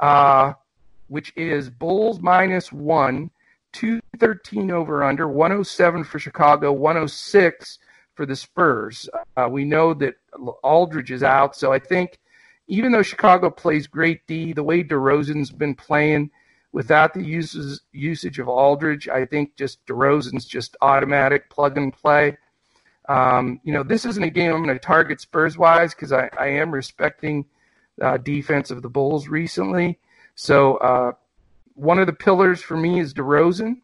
uh, 0.00 0.52
which 1.08 1.32
is 1.36 1.70
Bulls 1.70 2.20
minus 2.20 2.70
one, 2.70 3.30
two 3.72 4.00
thirteen 4.18 4.70
over 4.70 5.02
under, 5.02 5.26
one 5.26 5.52
oh 5.52 5.62
seven 5.62 6.04
for 6.04 6.18
Chicago, 6.18 6.72
one 6.72 6.96
oh 6.98 7.06
six 7.06 7.78
for 8.14 8.26
the 8.26 8.36
Spurs. 8.36 9.08
Uh, 9.36 9.48
we 9.50 9.64
know 9.64 9.94
that 9.94 10.16
Aldridge 10.62 11.10
is 11.10 11.22
out, 11.22 11.56
so 11.56 11.72
I 11.72 11.78
think 11.78 12.18
even 12.68 12.92
though 12.92 13.02
Chicago 13.02 13.50
plays 13.50 13.86
great 13.86 14.26
D, 14.26 14.52
the 14.52 14.62
way 14.62 14.84
DeRozan's 14.84 15.50
been 15.50 15.74
playing 15.74 16.30
without 16.72 17.12
the 17.12 17.22
uses, 17.22 17.82
usage 17.92 18.38
of 18.38 18.48
Aldridge, 18.48 19.08
I 19.08 19.26
think 19.26 19.56
just 19.56 19.84
DeRozan's 19.86 20.44
just 20.44 20.76
automatic 20.80 21.50
plug 21.50 21.76
and 21.76 21.92
play. 21.92 22.36
Um, 23.12 23.60
you 23.62 23.74
know, 23.74 23.82
this 23.82 24.06
isn't 24.06 24.22
a 24.22 24.30
game 24.30 24.52
I'm 24.52 24.64
going 24.64 24.74
to 24.74 24.84
target 24.84 25.20
Spurs 25.20 25.58
wise 25.58 25.94
because 25.94 26.12
I, 26.12 26.30
I 26.38 26.46
am 26.46 26.70
respecting 26.70 27.44
uh, 28.00 28.16
defense 28.16 28.70
of 28.70 28.80
the 28.80 28.88
Bulls 28.88 29.28
recently. 29.28 29.98
So 30.34 30.76
uh, 30.78 31.12
one 31.74 31.98
of 31.98 32.06
the 32.06 32.14
pillars 32.14 32.62
for 32.62 32.74
me 32.74 33.00
is 33.00 33.12
DeRozan. 33.12 33.82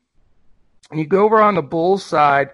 And 0.91 0.99
you 0.99 1.07
go 1.07 1.25
over 1.27 1.43
on 1.43 1.57
the 1.57 1.63
Bulls 1.63 2.03
side, 2.03 2.49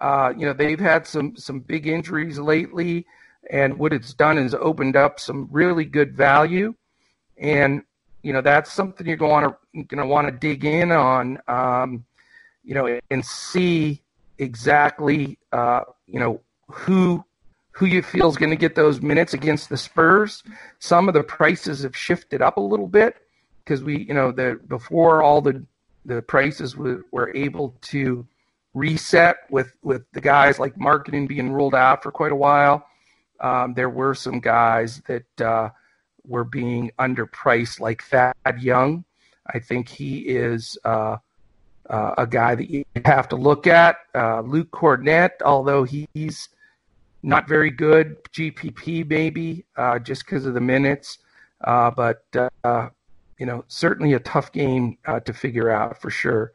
uh, 0.00 0.32
you 0.36 0.46
know, 0.46 0.52
they've 0.52 0.80
had 0.80 1.06
some 1.06 1.36
some 1.36 1.60
big 1.60 1.86
injuries 1.86 2.40
lately, 2.40 3.06
and 3.48 3.78
what 3.78 3.92
it's 3.92 4.12
done 4.12 4.36
is 4.36 4.52
opened 4.52 4.96
up 4.96 5.20
some 5.20 5.48
really 5.52 5.84
good 5.84 6.16
value. 6.16 6.74
And 7.38 7.82
you 8.22 8.32
know, 8.32 8.40
that's 8.40 8.72
something 8.72 9.06
you're 9.06 9.16
going 9.16 9.44
to 9.44 9.84
going 9.84 10.02
to 10.02 10.06
want 10.06 10.26
to 10.26 10.32
dig 10.32 10.64
in 10.64 10.90
on, 10.90 11.38
um, 11.46 12.04
you 12.64 12.74
know, 12.74 12.98
and 13.08 13.24
see 13.24 14.02
exactly 14.38 15.38
uh, 15.56 15.84
you 16.06 16.20
know 16.20 16.40
who 16.68 17.24
who 17.72 17.86
you 17.86 18.02
feel 18.02 18.28
is 18.28 18.36
going 18.36 18.50
to 18.50 18.56
get 18.56 18.74
those 18.74 19.00
minutes 19.00 19.34
against 19.34 19.68
the 19.68 19.76
Spurs. 19.76 20.42
Some 20.78 21.08
of 21.08 21.14
the 21.14 21.22
prices 21.22 21.82
have 21.82 21.96
shifted 21.96 22.40
up 22.42 22.56
a 22.56 22.60
little 22.60 22.86
bit 22.86 23.16
because 23.64 23.82
we 23.82 24.04
you 24.04 24.14
know 24.14 24.32
the 24.32 24.60
before 24.68 25.22
all 25.22 25.40
the 25.40 25.64
the 26.04 26.22
prices 26.22 26.76
were, 26.76 27.04
were 27.10 27.34
able 27.34 27.74
to 27.82 28.26
reset 28.74 29.36
with 29.50 29.72
with 29.82 30.02
the 30.12 30.20
guys 30.20 30.58
like 30.58 30.74
Markkanen 30.76 31.26
being 31.26 31.50
ruled 31.50 31.74
out 31.74 32.02
for 32.02 32.12
quite 32.12 32.32
a 32.32 32.36
while. 32.36 32.86
Um, 33.40 33.74
there 33.74 33.90
were 33.90 34.14
some 34.14 34.40
guys 34.40 35.02
that 35.08 35.40
uh, 35.40 35.70
were 36.26 36.44
being 36.44 36.90
underpriced, 36.98 37.80
like 37.80 38.02
Thad 38.02 38.34
Young. 38.60 39.04
I 39.46 39.58
think 39.58 39.88
he 39.88 40.18
is 40.20 40.76
uh, 40.84 41.16
uh, 41.90 42.14
a 42.18 42.26
guy 42.26 42.54
that 42.54 42.70
you 42.70 42.84
have 43.04 43.28
to 43.28 43.36
look 43.36 43.66
at. 43.66 43.96
Uh, 44.14 44.40
Luke 44.40 44.70
Kornet, 44.70 45.30
although 45.44 45.84
he's 45.84 46.48
not 47.22 47.48
very 47.48 47.70
good, 47.70 48.22
GPP 48.32 49.08
maybe, 49.08 49.64
uh, 49.76 49.98
just 49.98 50.24
because 50.24 50.46
of 50.46 50.54
the 50.54 50.60
minutes. 50.60 51.18
Uh, 51.62 51.90
but, 51.90 52.24
uh, 52.64 52.88
you 53.38 53.46
know, 53.46 53.64
certainly 53.68 54.12
a 54.14 54.20
tough 54.20 54.52
game 54.52 54.98
to 55.24 55.32
figure 55.32 55.70
out 55.70 56.00
for 56.00 56.10
sure. 56.10 56.52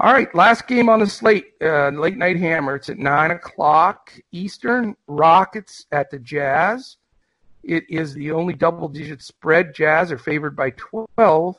All 0.00 0.12
right, 0.12 0.32
last 0.34 0.68
game 0.68 0.88
on 0.88 1.00
the 1.00 1.06
slate, 1.06 1.52
late 1.60 2.16
night 2.16 2.36
hammer. 2.36 2.76
It's 2.76 2.88
at 2.88 2.98
9 2.98 3.32
o'clock 3.32 4.12
Eastern. 4.30 4.96
Rockets 5.06 5.86
at 5.90 6.10
the 6.10 6.18
Jazz. 6.18 6.96
It 7.64 7.84
is 7.90 8.14
the 8.14 8.30
only 8.30 8.54
double 8.54 8.88
digit 8.88 9.22
spread. 9.22 9.74
Jazz 9.74 10.12
are 10.12 10.18
favored 10.18 10.56
by 10.56 10.70
12 10.70 11.56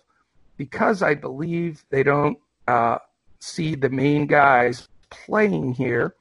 because 0.58 1.02
I 1.02 1.14
believe 1.14 1.84
they 1.90 2.04
don't 2.04 2.38
uh, 2.70 3.00
see 3.40 3.76
the 3.76 3.90
main 3.90 4.28
guys 4.28 4.88
playing 5.10 5.74
here. 5.74 6.16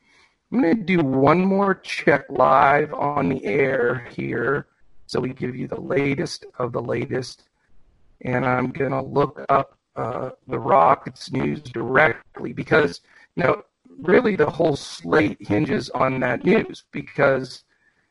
I'm 0.50 0.62
going 0.62 0.76
to 0.78 0.82
do 0.82 1.00
one 1.00 1.44
more 1.44 1.74
check 1.74 2.24
live 2.30 2.94
on 2.94 3.28
the 3.28 3.44
air 3.44 4.08
here 4.16 4.66
so 5.06 5.20
we 5.20 5.34
give 5.34 5.54
you 5.54 5.68
the 5.68 5.80
latest 5.80 6.46
of 6.58 6.72
the 6.72 6.80
latest. 6.80 7.48
And 8.22 8.46
I'm 8.46 8.70
going 8.70 8.92
to 8.92 9.02
look 9.02 9.44
up 9.50 9.78
uh, 9.94 10.30
the 10.46 10.58
Rockets 10.58 11.30
news 11.30 11.60
directly 11.60 12.52
because, 12.52 13.02
you 13.36 13.44
know, 13.44 13.62
really 14.00 14.36
the 14.36 14.48
whole 14.48 14.76
slate 14.76 15.38
hinges 15.46 15.90
on 15.90 16.20
that 16.20 16.44
news 16.44 16.84
because 16.92 17.64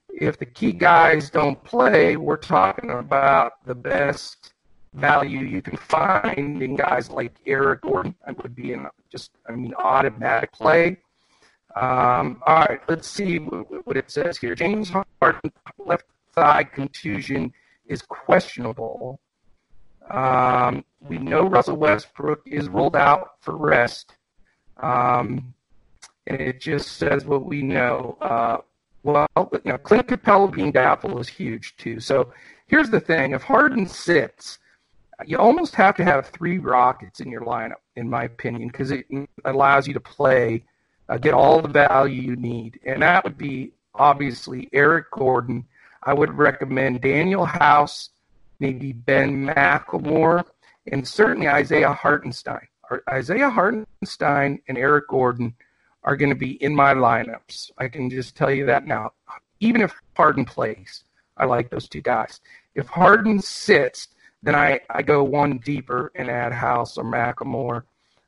if 0.10 0.38
the 0.38 0.46
key 0.46 0.74
guys 0.74 1.30
don't 1.30 1.64
play, 1.64 2.18
we're 2.18 2.38
talking 2.38 2.92
about 2.92 3.66
the 3.66 3.76
best 3.76 4.54
value 4.98 5.40
you 5.40 5.62
can 5.62 5.78
find 5.78 6.62
in 6.62 6.76
guys 6.76 7.10
like 7.10 7.34
Eric 7.46 7.82
Gordon. 7.82 8.16
Would 8.42 8.56
be 8.56 8.74
in 8.74 8.88
just, 9.12 9.32
I 9.48 9.54
mean, 9.54 9.74
automatic 9.76 10.52
play. 10.52 10.98
Um, 11.76 12.42
all 12.48 12.66
right, 12.66 12.80
let's 12.88 13.08
see 13.08 13.38
what 13.38 13.98
it 13.98 14.10
says 14.10 14.38
here. 14.38 14.56
James 14.56 14.90
Harden, 15.22 15.52
left 15.78 16.06
thigh 16.34 16.64
contusion 16.64 17.54
is 17.86 18.02
questionable. 18.02 19.20
Um, 20.10 20.84
we 21.02 21.18
know 21.18 21.48
Russell 21.48 21.78
Westbrook 21.78 22.42
is 22.46 22.70
ruled 22.70 22.96
out 22.96 23.42
for 23.42 23.56
rest. 23.56 24.14
Um, 24.78 25.54
and 26.28 26.42
it 26.42 26.60
just 26.60 26.98
says 26.98 27.26
what 27.26 27.46
we 27.46 27.62
know. 27.62 28.18
Uh, 28.22 28.58
well, 29.04 29.28
you 29.38 29.62
know, 29.66 29.78
Clint 29.78 30.08
Capela 30.08 30.54
being 30.54 30.72
doubtful 30.72 31.20
is 31.20 31.28
huge 31.28 31.78
too. 31.78 32.00
So 32.00 32.34
here's 32.68 32.90
the 32.90 33.00
thing: 33.00 33.32
if 33.32 33.44
Harden 33.44 33.88
sits, 33.88 34.60
you 35.26 35.38
almost 35.38 35.76
have 35.76 35.96
to 35.98 36.04
have 36.04 36.28
three 36.28 36.60
Rockets 36.60 37.20
in 37.20 37.32
your 37.32 37.42
lineup, 37.42 37.82
in 37.96 38.10
my 38.10 38.26
opinion, 38.26 38.68
because 38.68 38.92
it 38.92 39.06
allows 39.46 39.88
you 39.88 39.94
to 39.94 40.00
play, 40.00 40.64
uh, 41.10 41.18
get 41.18 41.34
all 41.34 41.62
the 41.62 41.68
value 41.68 42.22
you 42.22 42.36
need, 42.36 42.80
and 42.86 43.02
that 43.02 43.24
would 43.24 43.38
be 43.38 43.74
obviously 43.96 44.70
Eric 44.74 45.10
Gordon. 45.12 45.66
I 46.04 46.14
would 46.14 46.34
recommend 46.38 47.02
Danuel 47.02 47.48
House, 47.48 48.12
maybe 48.60 48.94
Ben 48.94 49.48
McLemore, 49.48 50.46
and 50.92 51.08
certainly 51.08 51.48
Isaiah 51.48 51.94
Hartenstein. 51.94 52.68
Isaiah 53.10 53.50
Hartenstein 53.50 54.62
and 54.68 54.78
Eric 54.78 55.10
Gordon 55.10 55.56
are 56.04 56.16
going 56.16 56.30
to 56.30 56.36
be 56.36 56.62
in 56.64 56.74
my 56.74 56.94
lineups. 56.94 57.72
I 57.78 57.90
can 57.90 58.10
just 58.10 58.38
tell 58.38 58.52
you 58.52 58.66
that 58.68 58.86
now. 58.86 59.12
Even 59.60 59.82
if 59.82 59.94
Harden 60.16 60.46
plays, 60.46 61.04
I 61.36 61.46
like 61.46 61.70
those 61.70 61.90
two 61.90 62.02
guys. 62.02 62.40
If 62.76 62.88
Harden 62.88 63.42
sits, 63.42 64.08
then 64.44 64.56
I, 64.56 64.80
I 64.90 65.02
go 65.02 65.24
one 65.24 65.58
deeper 65.60 66.12
and 66.16 66.30
add 66.30 66.54
House 66.54 66.98
or 66.98 67.04
McLemore 67.04 67.84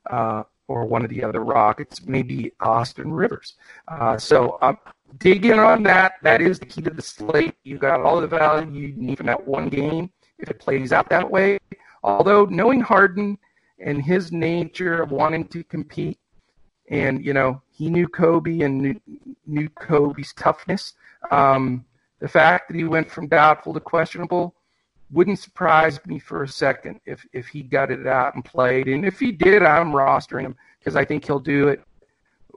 uh, 0.10 0.44
or 0.68 0.86
one 0.86 1.04
of 1.04 1.10
the 1.10 1.24
other 1.24 1.44
Rockets, 1.44 2.06
maybe 2.06 2.52
Austin 2.60 3.12
Rivers. 3.12 3.56
Uh, 3.88 4.18
so 4.18 4.58
um, 4.62 4.78
dig 5.18 5.46
in 5.46 5.60
on 5.60 5.84
that. 5.84 6.14
That 6.22 6.42
is 6.42 6.60
the 6.60 6.66
key 6.66 6.82
to 6.82 6.90
the 6.90 7.02
slate. 7.02 7.56
You 7.64 7.78
got 7.78 8.02
all 8.02 8.22
the 8.22 8.28
value 8.28 8.88
you 8.88 8.94
need 8.96 9.18
from 9.18 9.28
that 9.28 9.48
one 9.48 9.70
game 9.70 10.12
if 10.38 10.50
it 10.50 10.60
plays 10.60 10.92
out 10.92 11.10
that 11.10 11.30
way. 11.30 11.60
Although 12.04 12.46
knowing 12.46 12.82
Harden 12.82 13.38
and 13.80 14.02
his 14.02 14.32
nature 14.32 15.02
of 15.02 15.12
wanting 15.12 15.48
to 15.50 15.64
compete, 15.64 16.18
and 16.90 17.24
you 17.24 17.34
know 17.34 17.62
he 17.72 17.90
knew 17.90 18.08
Kobe 18.08 18.62
and 18.62 18.82
knew, 18.82 19.02
knew 19.46 19.70
Kobe's 19.70 20.34
toughness. 20.34 20.94
Um, 21.32 21.86
the 22.20 22.28
fact 22.28 22.68
that 22.68 22.76
he 22.76 22.84
went 22.84 23.10
from 23.10 23.28
doubtful 23.28 23.74
to 23.74 23.80
questionable 23.80 24.56
wouldn't 25.12 25.40
surprise 25.40 26.00
me 26.06 26.20
for 26.20 26.44
a 26.44 26.48
second 26.48 27.00
if 27.06 27.26
if 27.34 27.48
he 27.48 27.64
got 27.64 27.92
it 27.92 28.06
out 28.08 28.36
and 28.36 28.46
played. 28.46 28.88
And 28.88 29.06
if 29.06 29.20
he 29.20 29.32
did, 29.32 29.64
I'm 29.64 29.92
rostering 29.92 30.44
him 30.44 30.56
because 30.80 30.96
I 30.96 31.06
think 31.06 31.26
he'll 31.26 31.40
do 31.40 31.68
it 31.70 31.82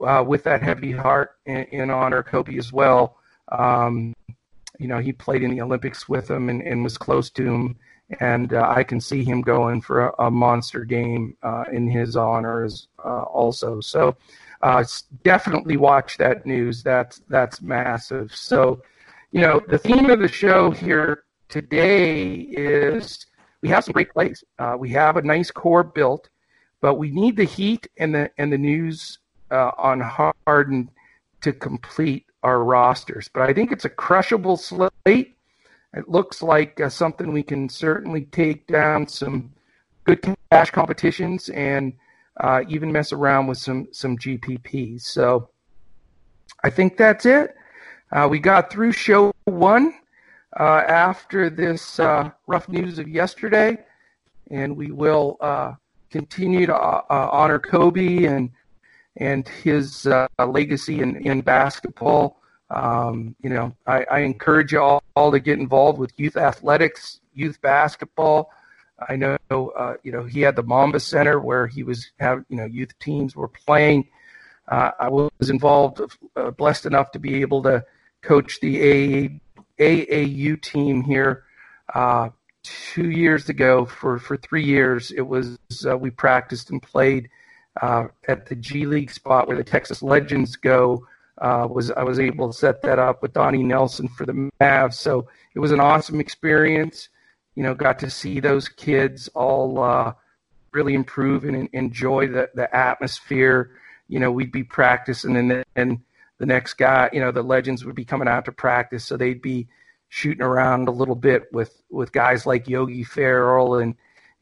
uh, 0.05 0.23
with 0.25 0.43
that 0.43 0.61
heavy 0.61 0.91
heart 0.91 1.37
in, 1.45 1.63
in 1.71 1.89
honor 1.89 2.17
of 2.17 2.25
Kobe 2.27 2.57
as 2.57 2.71
well. 2.71 3.17
Um, 3.51 4.13
you 4.79 4.87
know, 4.87 4.99
he 4.99 5.11
played 5.11 5.43
in 5.43 5.51
the 5.51 5.61
Olympics 5.61 6.07
with 6.09 6.29
him 6.29 6.49
and, 6.49 6.61
and 6.61 6.83
was 6.83 6.97
close 6.97 7.29
to 7.31 7.43
him, 7.43 7.75
and 8.19 8.53
uh, 8.53 8.73
I 8.75 8.83
can 8.83 8.99
see 8.99 9.23
him 9.23 9.41
going 9.41 9.81
for 9.81 10.07
a, 10.07 10.25
a 10.25 10.31
monster 10.31 10.83
game 10.85 11.35
uh, 11.43 11.65
in 11.71 11.89
his 11.89 12.15
honor 12.15 12.63
as 12.63 12.87
uh, 13.03 13.23
also. 13.23 13.81
So. 13.81 14.15
Uh, 14.61 14.81
definitely 15.23 15.75
watch 15.75 16.15
that 16.17 16.45
news. 16.45 16.81
That's 16.81 17.21
that's 17.27 17.61
massive. 17.61 18.33
So, 18.33 18.81
you 19.33 19.41
know, 19.41 19.59
the 19.67 19.77
theme 19.77 20.09
of 20.09 20.19
the 20.19 20.29
show 20.29 20.71
here 20.71 21.25
today 21.53 22.33
is 22.49 23.27
we 23.61 23.69
have 23.69 23.83
some 23.83 23.93
great 23.93 24.11
plays. 24.11 24.43
Uh, 24.57 24.75
we 24.77 24.89
have 24.89 25.17
a 25.17 25.21
nice 25.21 25.51
core 25.51 25.83
built, 25.83 26.29
but 26.81 26.95
we 26.95 27.11
need 27.11 27.37
the 27.37 27.43
heat 27.43 27.87
and 27.97 28.15
the 28.15 28.31
and 28.39 28.51
the 28.51 28.57
news 28.57 29.19
uh, 29.51 29.69
on 29.77 29.99
Harden 30.47 30.89
to 31.41 31.53
complete 31.53 32.25
our 32.41 32.63
rosters. 32.63 33.29
But 33.31 33.43
I 33.43 33.53
think 33.53 33.71
it's 33.71 33.85
a 33.85 33.89
crushable 33.89 34.57
slate. 34.57 35.35
It 35.93 36.09
looks 36.09 36.41
like 36.41 36.81
uh, 36.81 36.89
something 36.89 37.31
we 37.31 37.43
can 37.43 37.69
certainly 37.69 38.23
take 38.31 38.65
down 38.65 39.07
some 39.07 39.53
good 40.05 40.25
cash 40.51 40.71
competitions 40.71 41.49
and 41.49 41.93
uh, 42.41 42.63
even 42.67 42.91
mess 42.91 43.13
around 43.13 43.45
with 43.45 43.59
some 43.59 43.89
some 43.91 44.17
GPPs. 44.17 45.01
So 45.01 45.49
I 46.63 46.71
think 46.71 46.97
that's 46.97 47.27
it. 47.27 47.53
Uh, 48.11 48.27
we 48.27 48.39
got 48.39 48.71
through 48.71 48.93
show 48.93 49.31
one 49.45 49.93
after 50.61 51.49
this 51.49 51.99
uh, 51.99 52.29
rough 52.47 52.69
news 52.69 52.99
of 52.99 53.07
yesterday, 53.07 53.77
and 54.51 54.75
we 54.75 54.91
will 54.91 55.37
uh, 55.41 55.73
continue 56.11 56.65
to 56.65 56.75
uh, 56.75 57.01
uh, 57.09 57.29
honor 57.31 57.59
Kobe 57.59 58.25
and 58.25 58.51
and 59.17 59.47
his 59.47 60.07
uh, 60.07 60.27
legacy 60.47 61.01
in, 61.01 61.15
in 61.17 61.41
basketball. 61.41 62.39
Um, 62.71 63.35
you 63.43 63.49
know, 63.51 63.75
I, 63.85 64.05
I 64.09 64.19
encourage 64.19 64.71
you 64.71 64.81
all, 64.81 65.03
all, 65.15 65.31
to 65.31 65.39
get 65.39 65.59
involved 65.59 65.99
with 65.99 66.11
youth 66.17 66.35
athletics, 66.35 67.19
youth 67.35 67.61
basketball. 67.61 68.51
I 69.07 69.15
know, 69.15 69.37
you 70.01 70.11
know, 70.11 70.23
he 70.23 70.41
had 70.41 70.55
the 70.55 70.63
Mamba 70.63 70.99
Center 70.99 71.39
where 71.39 71.67
he 71.67 71.83
was 71.83 72.11
have 72.19 72.43
you 72.49 72.57
know 72.57 72.65
youth 72.65 72.97
teams 72.99 73.35
were 73.35 73.49
playing. 73.49 74.07
I 74.67 75.09
was 75.09 75.49
involved, 75.49 76.01
blessed 76.57 76.85
enough 76.85 77.11
to 77.11 77.19
be 77.19 77.41
able 77.41 77.61
to 77.63 77.85
coach 78.21 78.59
the 78.61 79.29
AAU 79.79 80.61
team 80.61 81.03
here 81.03 81.43
uh, 81.93 82.29
two 82.63 83.09
years 83.09 83.49
ago 83.49 83.85
for, 83.85 84.19
for 84.19 84.37
three 84.37 84.63
years. 84.63 85.11
It 85.11 85.21
was 85.21 85.57
uh, 85.87 85.97
we 85.97 86.09
practiced 86.09 86.69
and 86.69 86.81
played 86.81 87.29
uh, 87.81 88.07
at 88.27 88.45
the 88.45 88.55
G 88.55 88.85
League 88.85 89.11
spot 89.11 89.47
where 89.47 89.57
the 89.57 89.63
Texas 89.63 90.01
Legends 90.01 90.55
go. 90.55 91.05
Uh, 91.39 91.67
was 91.69 91.89
I 91.91 92.03
was 92.03 92.19
able 92.19 92.51
to 92.51 92.57
set 92.57 92.83
that 92.83 92.99
up 92.99 93.21
with 93.21 93.33
Donnie 93.33 93.63
Nelson 93.63 94.07
for 94.07 94.25
the 94.25 94.51
Mavs, 94.61 94.93
so 94.93 95.27
it 95.55 95.59
was 95.59 95.71
an 95.71 95.79
awesome 95.79 96.19
experience. 96.19 97.09
You 97.55 97.63
know, 97.63 97.73
got 97.73 97.99
to 97.99 98.09
see 98.09 98.39
those 98.39 98.69
kids 98.69 99.27
all 99.29 99.79
uh, 99.81 100.13
really 100.71 100.93
improve 100.93 101.43
and 101.43 101.67
enjoy 101.73 102.27
the 102.27 102.51
the 102.53 102.73
atmosphere. 102.75 103.71
You 104.07 104.19
know, 104.19 104.31
we'd 104.31 104.51
be 104.51 104.63
practicing 104.63 105.35
and 105.35 105.65
then 105.75 106.03
the 106.43 106.47
next 106.47 106.73
guy, 106.73 107.09
you 107.13 107.21
know, 107.21 107.31
the 107.31 107.41
legends 107.41 107.85
would 107.85 107.95
be 107.95 108.03
coming 108.03 108.27
out 108.27 108.43
to 108.43 108.51
practice, 108.51 109.05
so 109.05 109.15
they'd 109.15 109.41
be 109.41 109.65
shooting 110.09 110.43
around 110.43 110.89
a 110.89 110.91
little 110.91 111.15
bit 111.15 111.43
with 111.53 111.81
with 111.89 112.11
guys 112.11 112.45
like 112.45 112.67
Yogi 112.67 113.05
Ferrell 113.05 113.75
and 113.75 113.95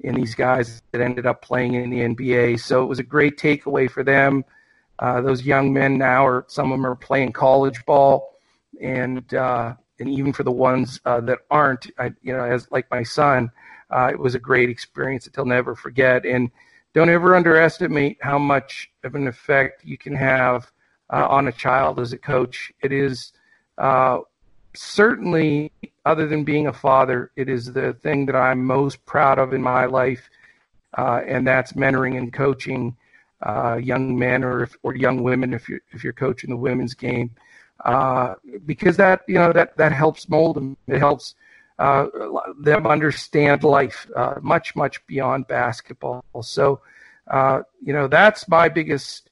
and 0.03 0.17
these 0.17 0.33
guys 0.33 0.81
that 0.93 1.01
ended 1.01 1.27
up 1.27 1.43
playing 1.43 1.75
in 1.75 1.91
the 1.91 1.99
NBA. 1.99 2.59
So 2.59 2.81
it 2.81 2.87
was 2.87 2.97
a 2.97 3.03
great 3.03 3.37
takeaway 3.37 3.87
for 3.87 4.03
them. 4.03 4.43
Uh, 4.97 5.21
those 5.21 5.43
young 5.43 5.71
men 5.71 5.99
now 5.99 6.25
are 6.25 6.43
some 6.47 6.71
of 6.71 6.75
them 6.79 6.87
are 6.87 6.95
playing 6.95 7.33
college 7.33 7.85
ball, 7.85 8.33
and 8.81 9.31
uh, 9.35 9.75
and 9.99 10.09
even 10.09 10.33
for 10.33 10.41
the 10.41 10.51
ones 10.51 10.99
uh, 11.05 11.21
that 11.21 11.37
aren't, 11.51 11.85
I, 11.99 12.13
you 12.23 12.35
know, 12.35 12.43
as 12.43 12.67
like 12.71 12.89
my 12.89 13.03
son, 13.03 13.51
uh, 13.91 14.09
it 14.11 14.17
was 14.17 14.33
a 14.33 14.39
great 14.39 14.71
experience 14.71 15.25
that 15.25 15.33
they'll 15.33 15.45
never 15.45 15.75
forget. 15.75 16.25
And 16.25 16.49
don't 16.95 17.09
ever 17.09 17.35
underestimate 17.35 18.17
how 18.21 18.39
much 18.39 18.89
of 19.03 19.13
an 19.13 19.27
effect 19.27 19.85
you 19.85 19.99
can 19.99 20.15
have 20.15 20.71
uh, 21.11 21.27
on 21.29 21.47
a 21.47 21.51
child 21.51 21.99
as 21.99 22.13
a 22.13 22.17
coach. 22.17 22.71
It 22.81 22.91
is 22.91 23.33
uh, 23.77 24.19
certainly, 24.73 25.71
other 26.05 26.27
than 26.27 26.43
being 26.43 26.67
a 26.67 26.73
father, 26.73 27.31
it 27.35 27.49
is 27.49 27.71
the 27.73 27.93
thing 27.93 28.25
that 28.27 28.35
I'm 28.35 28.63
most 28.63 29.05
proud 29.05 29.39
of 29.39 29.53
in 29.53 29.61
my 29.61 29.85
life, 29.85 30.29
uh, 30.97 31.21
and 31.27 31.45
that's 31.45 31.73
mentoring 31.73 32.17
and 32.17 32.31
coaching 32.31 32.95
uh, 33.41 33.79
young 33.81 34.17
men 34.17 34.43
or 34.43 34.63
if, 34.63 34.75
or 34.83 34.95
young 34.95 35.23
women 35.23 35.53
if 35.53 35.67
you're 35.67 35.81
if 35.91 36.03
you're 36.03 36.13
coaching 36.13 36.49
the 36.49 36.55
women's 36.55 36.93
game, 36.93 37.31
uh, 37.85 38.35
because 38.65 38.97
that 38.97 39.21
you 39.27 39.35
know 39.35 39.51
that 39.51 39.75
that 39.77 39.91
helps 39.91 40.29
mold 40.29 40.55
them. 40.55 40.77
It 40.87 40.99
helps 40.99 41.35
uh, 41.79 42.07
them 42.59 42.85
understand 42.85 43.63
life 43.63 44.07
uh, 44.15 44.35
much 44.41 44.75
much 44.75 45.05
beyond 45.07 45.47
basketball. 45.47 46.23
So, 46.41 46.81
uh, 47.27 47.63
you 47.83 47.93
know 47.93 48.07
that's 48.07 48.47
my 48.47 48.69
biggest 48.69 49.29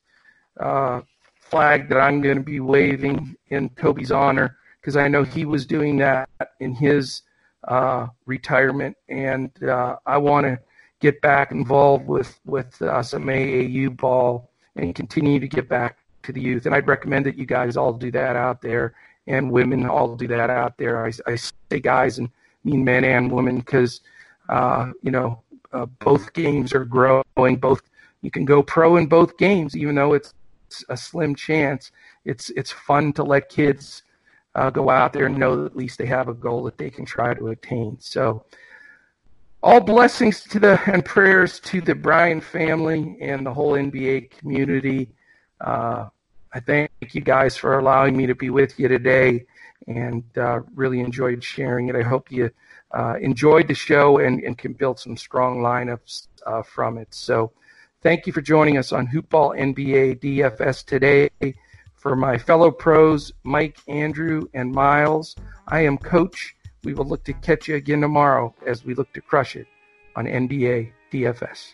flag 1.50 1.90
that 1.90 2.00
I'm 2.00 2.22
going 2.22 2.38
to 2.38 2.44
be 2.44 2.60
waving 2.60 3.36
in 3.50 3.70
Kobe's 3.70 4.12
honor 4.12 4.58
because 4.80 4.96
I 4.96 5.08
know 5.08 5.24
he 5.24 5.46
was 5.46 5.66
doing 5.66 5.98
that 5.98 6.30
in 6.60 6.74
his 6.74 7.24
uh, 7.68 8.08
retirement, 8.26 8.96
and 9.10 9.52
uh, 9.64 9.98
I 10.06 10.18
want 10.18 10.46
to 10.46 10.60
get 11.00 11.22
back 11.22 11.52
involved 11.52 12.08
with 12.08 12.40
with 12.46 12.82
uh, 12.82 13.04
some 13.04 13.26
AAU 13.26 13.96
ball 13.96 14.50
and 14.76 14.96
continue 14.96 15.40
to 15.40 15.48
get 15.48 15.68
back 15.68 15.98
to 16.24 16.32
the 16.32 16.42
youth. 16.42 16.66
And 16.66 16.76
I'd 16.76 16.88
recommend 16.88 17.26
that 17.26 17.38
you 17.38 17.46
guys 17.46 17.78
all 17.78 17.94
do 17.94 18.12
that 18.12 18.36
out 18.36 18.62
there, 18.62 18.94
and 19.28 19.52
women 19.52 19.86
all 19.86 20.16
do 20.16 20.28
that 20.28 20.50
out 20.50 20.78
there. 20.78 21.06
I, 21.06 21.12
I 21.28 21.36
say 21.36 21.80
guys 21.82 22.18
and 22.18 22.30
mean 22.64 22.84
men 22.84 23.04
and 23.04 23.32
women 23.32 23.58
because 23.58 24.02
uh, 24.48 24.92
you 25.02 25.12
know 25.12 25.42
uh, 25.74 25.86
both 25.86 26.34
games 26.34 26.74
are 26.74 26.86
growing. 26.86 27.58
Both 27.58 27.82
you 28.22 28.32
can 28.32 28.46
go 28.46 28.64
pro 28.64 28.98
in 28.98 29.08
both 29.08 29.38
games, 29.38 29.76
even 29.76 29.96
though 29.96 30.14
it's 30.14 30.34
a 30.90 30.98
slim 30.98 31.36
chance. 31.36 31.92
It's 32.26 32.50
it's 32.52 32.72
fun 32.72 33.14
to 33.14 33.24
let 33.24 33.50
kids 33.50 34.04
uh, 34.56 34.70
go 34.70 34.90
out 34.90 35.14
there 35.14 35.26
and 35.26 35.38
know 35.38 35.56
that 35.56 35.66
at 35.72 35.76
least 35.76 35.98
they 35.98 36.06
have 36.06 36.28
a 36.28 36.34
goal 36.34 36.64
that 36.64 36.78
they 36.78 36.90
can 36.90 37.06
try 37.06 37.34
to 37.34 37.48
attain. 37.50 37.98
So, 38.00 38.46
all 39.62 39.80
blessings 39.80 40.42
to 40.44 40.60
the 40.60 40.82
and 40.88 41.04
prayers 41.04 41.60
to 41.62 41.82
the 41.82 41.96
Bryant 41.96 42.44
family 42.44 43.18
and 43.22 43.46
the 43.46 43.54
whole 43.54 43.74
NBA 43.74 44.32
community. 44.32 45.10
Uh, 45.62 46.08
I 46.54 46.60
thank 46.60 46.92
you 47.12 47.22
guys 47.22 47.56
for 47.56 47.78
allowing 47.78 48.18
me 48.18 48.26
to 48.26 48.36
be 48.36 48.50
with 48.50 48.80
you 48.80 48.88
today, 48.88 49.46
and 49.88 50.24
uh, 50.38 50.62
really 50.74 51.00
enjoyed 51.00 51.44
sharing 51.44 51.90
it. 51.90 51.96
I 51.96 52.02
hope 52.02 52.32
you 52.32 52.50
uh, 52.92 53.16
enjoyed 53.22 53.68
the 53.68 53.76
show 53.76 54.18
and, 54.18 54.44
and 54.44 54.58
can 54.58 54.74
build 54.74 55.00
some 55.00 55.16
strong 55.16 55.60
lineups 55.60 56.28
uh, 56.46 56.64
from 56.64 56.98
it. 56.98 57.10
So. 57.12 57.52
Thank 58.02 58.26
you 58.26 58.32
for 58.32 58.40
joining 58.40 58.78
us 58.78 58.94
on 58.94 59.08
Hoopball 59.08 59.60
NBA 59.60 60.22
DFS 60.22 60.86
today. 60.86 61.30
For 61.98 62.16
my 62.16 62.38
fellow 62.38 62.72
pros, 62.72 63.34
Mike, 63.44 63.78
Andrew, 63.90 64.48
and 64.54 64.72
Miles, 64.72 65.36
I 65.68 65.82
am 65.82 65.98
Coach. 65.98 66.56
We 66.86 66.94
will 66.94 67.04
look 67.04 67.26
to 67.26 67.34
catch 67.34 67.68
you 67.68 67.76
again 67.76 68.00
tomorrow 68.00 68.56
as 68.66 68.86
we 68.86 68.94
look 68.94 69.12
to 69.12 69.22
crush 69.22 69.58
it 69.58 69.68
on 70.16 70.28
NBA 70.28 70.94
DFS. 71.12 71.74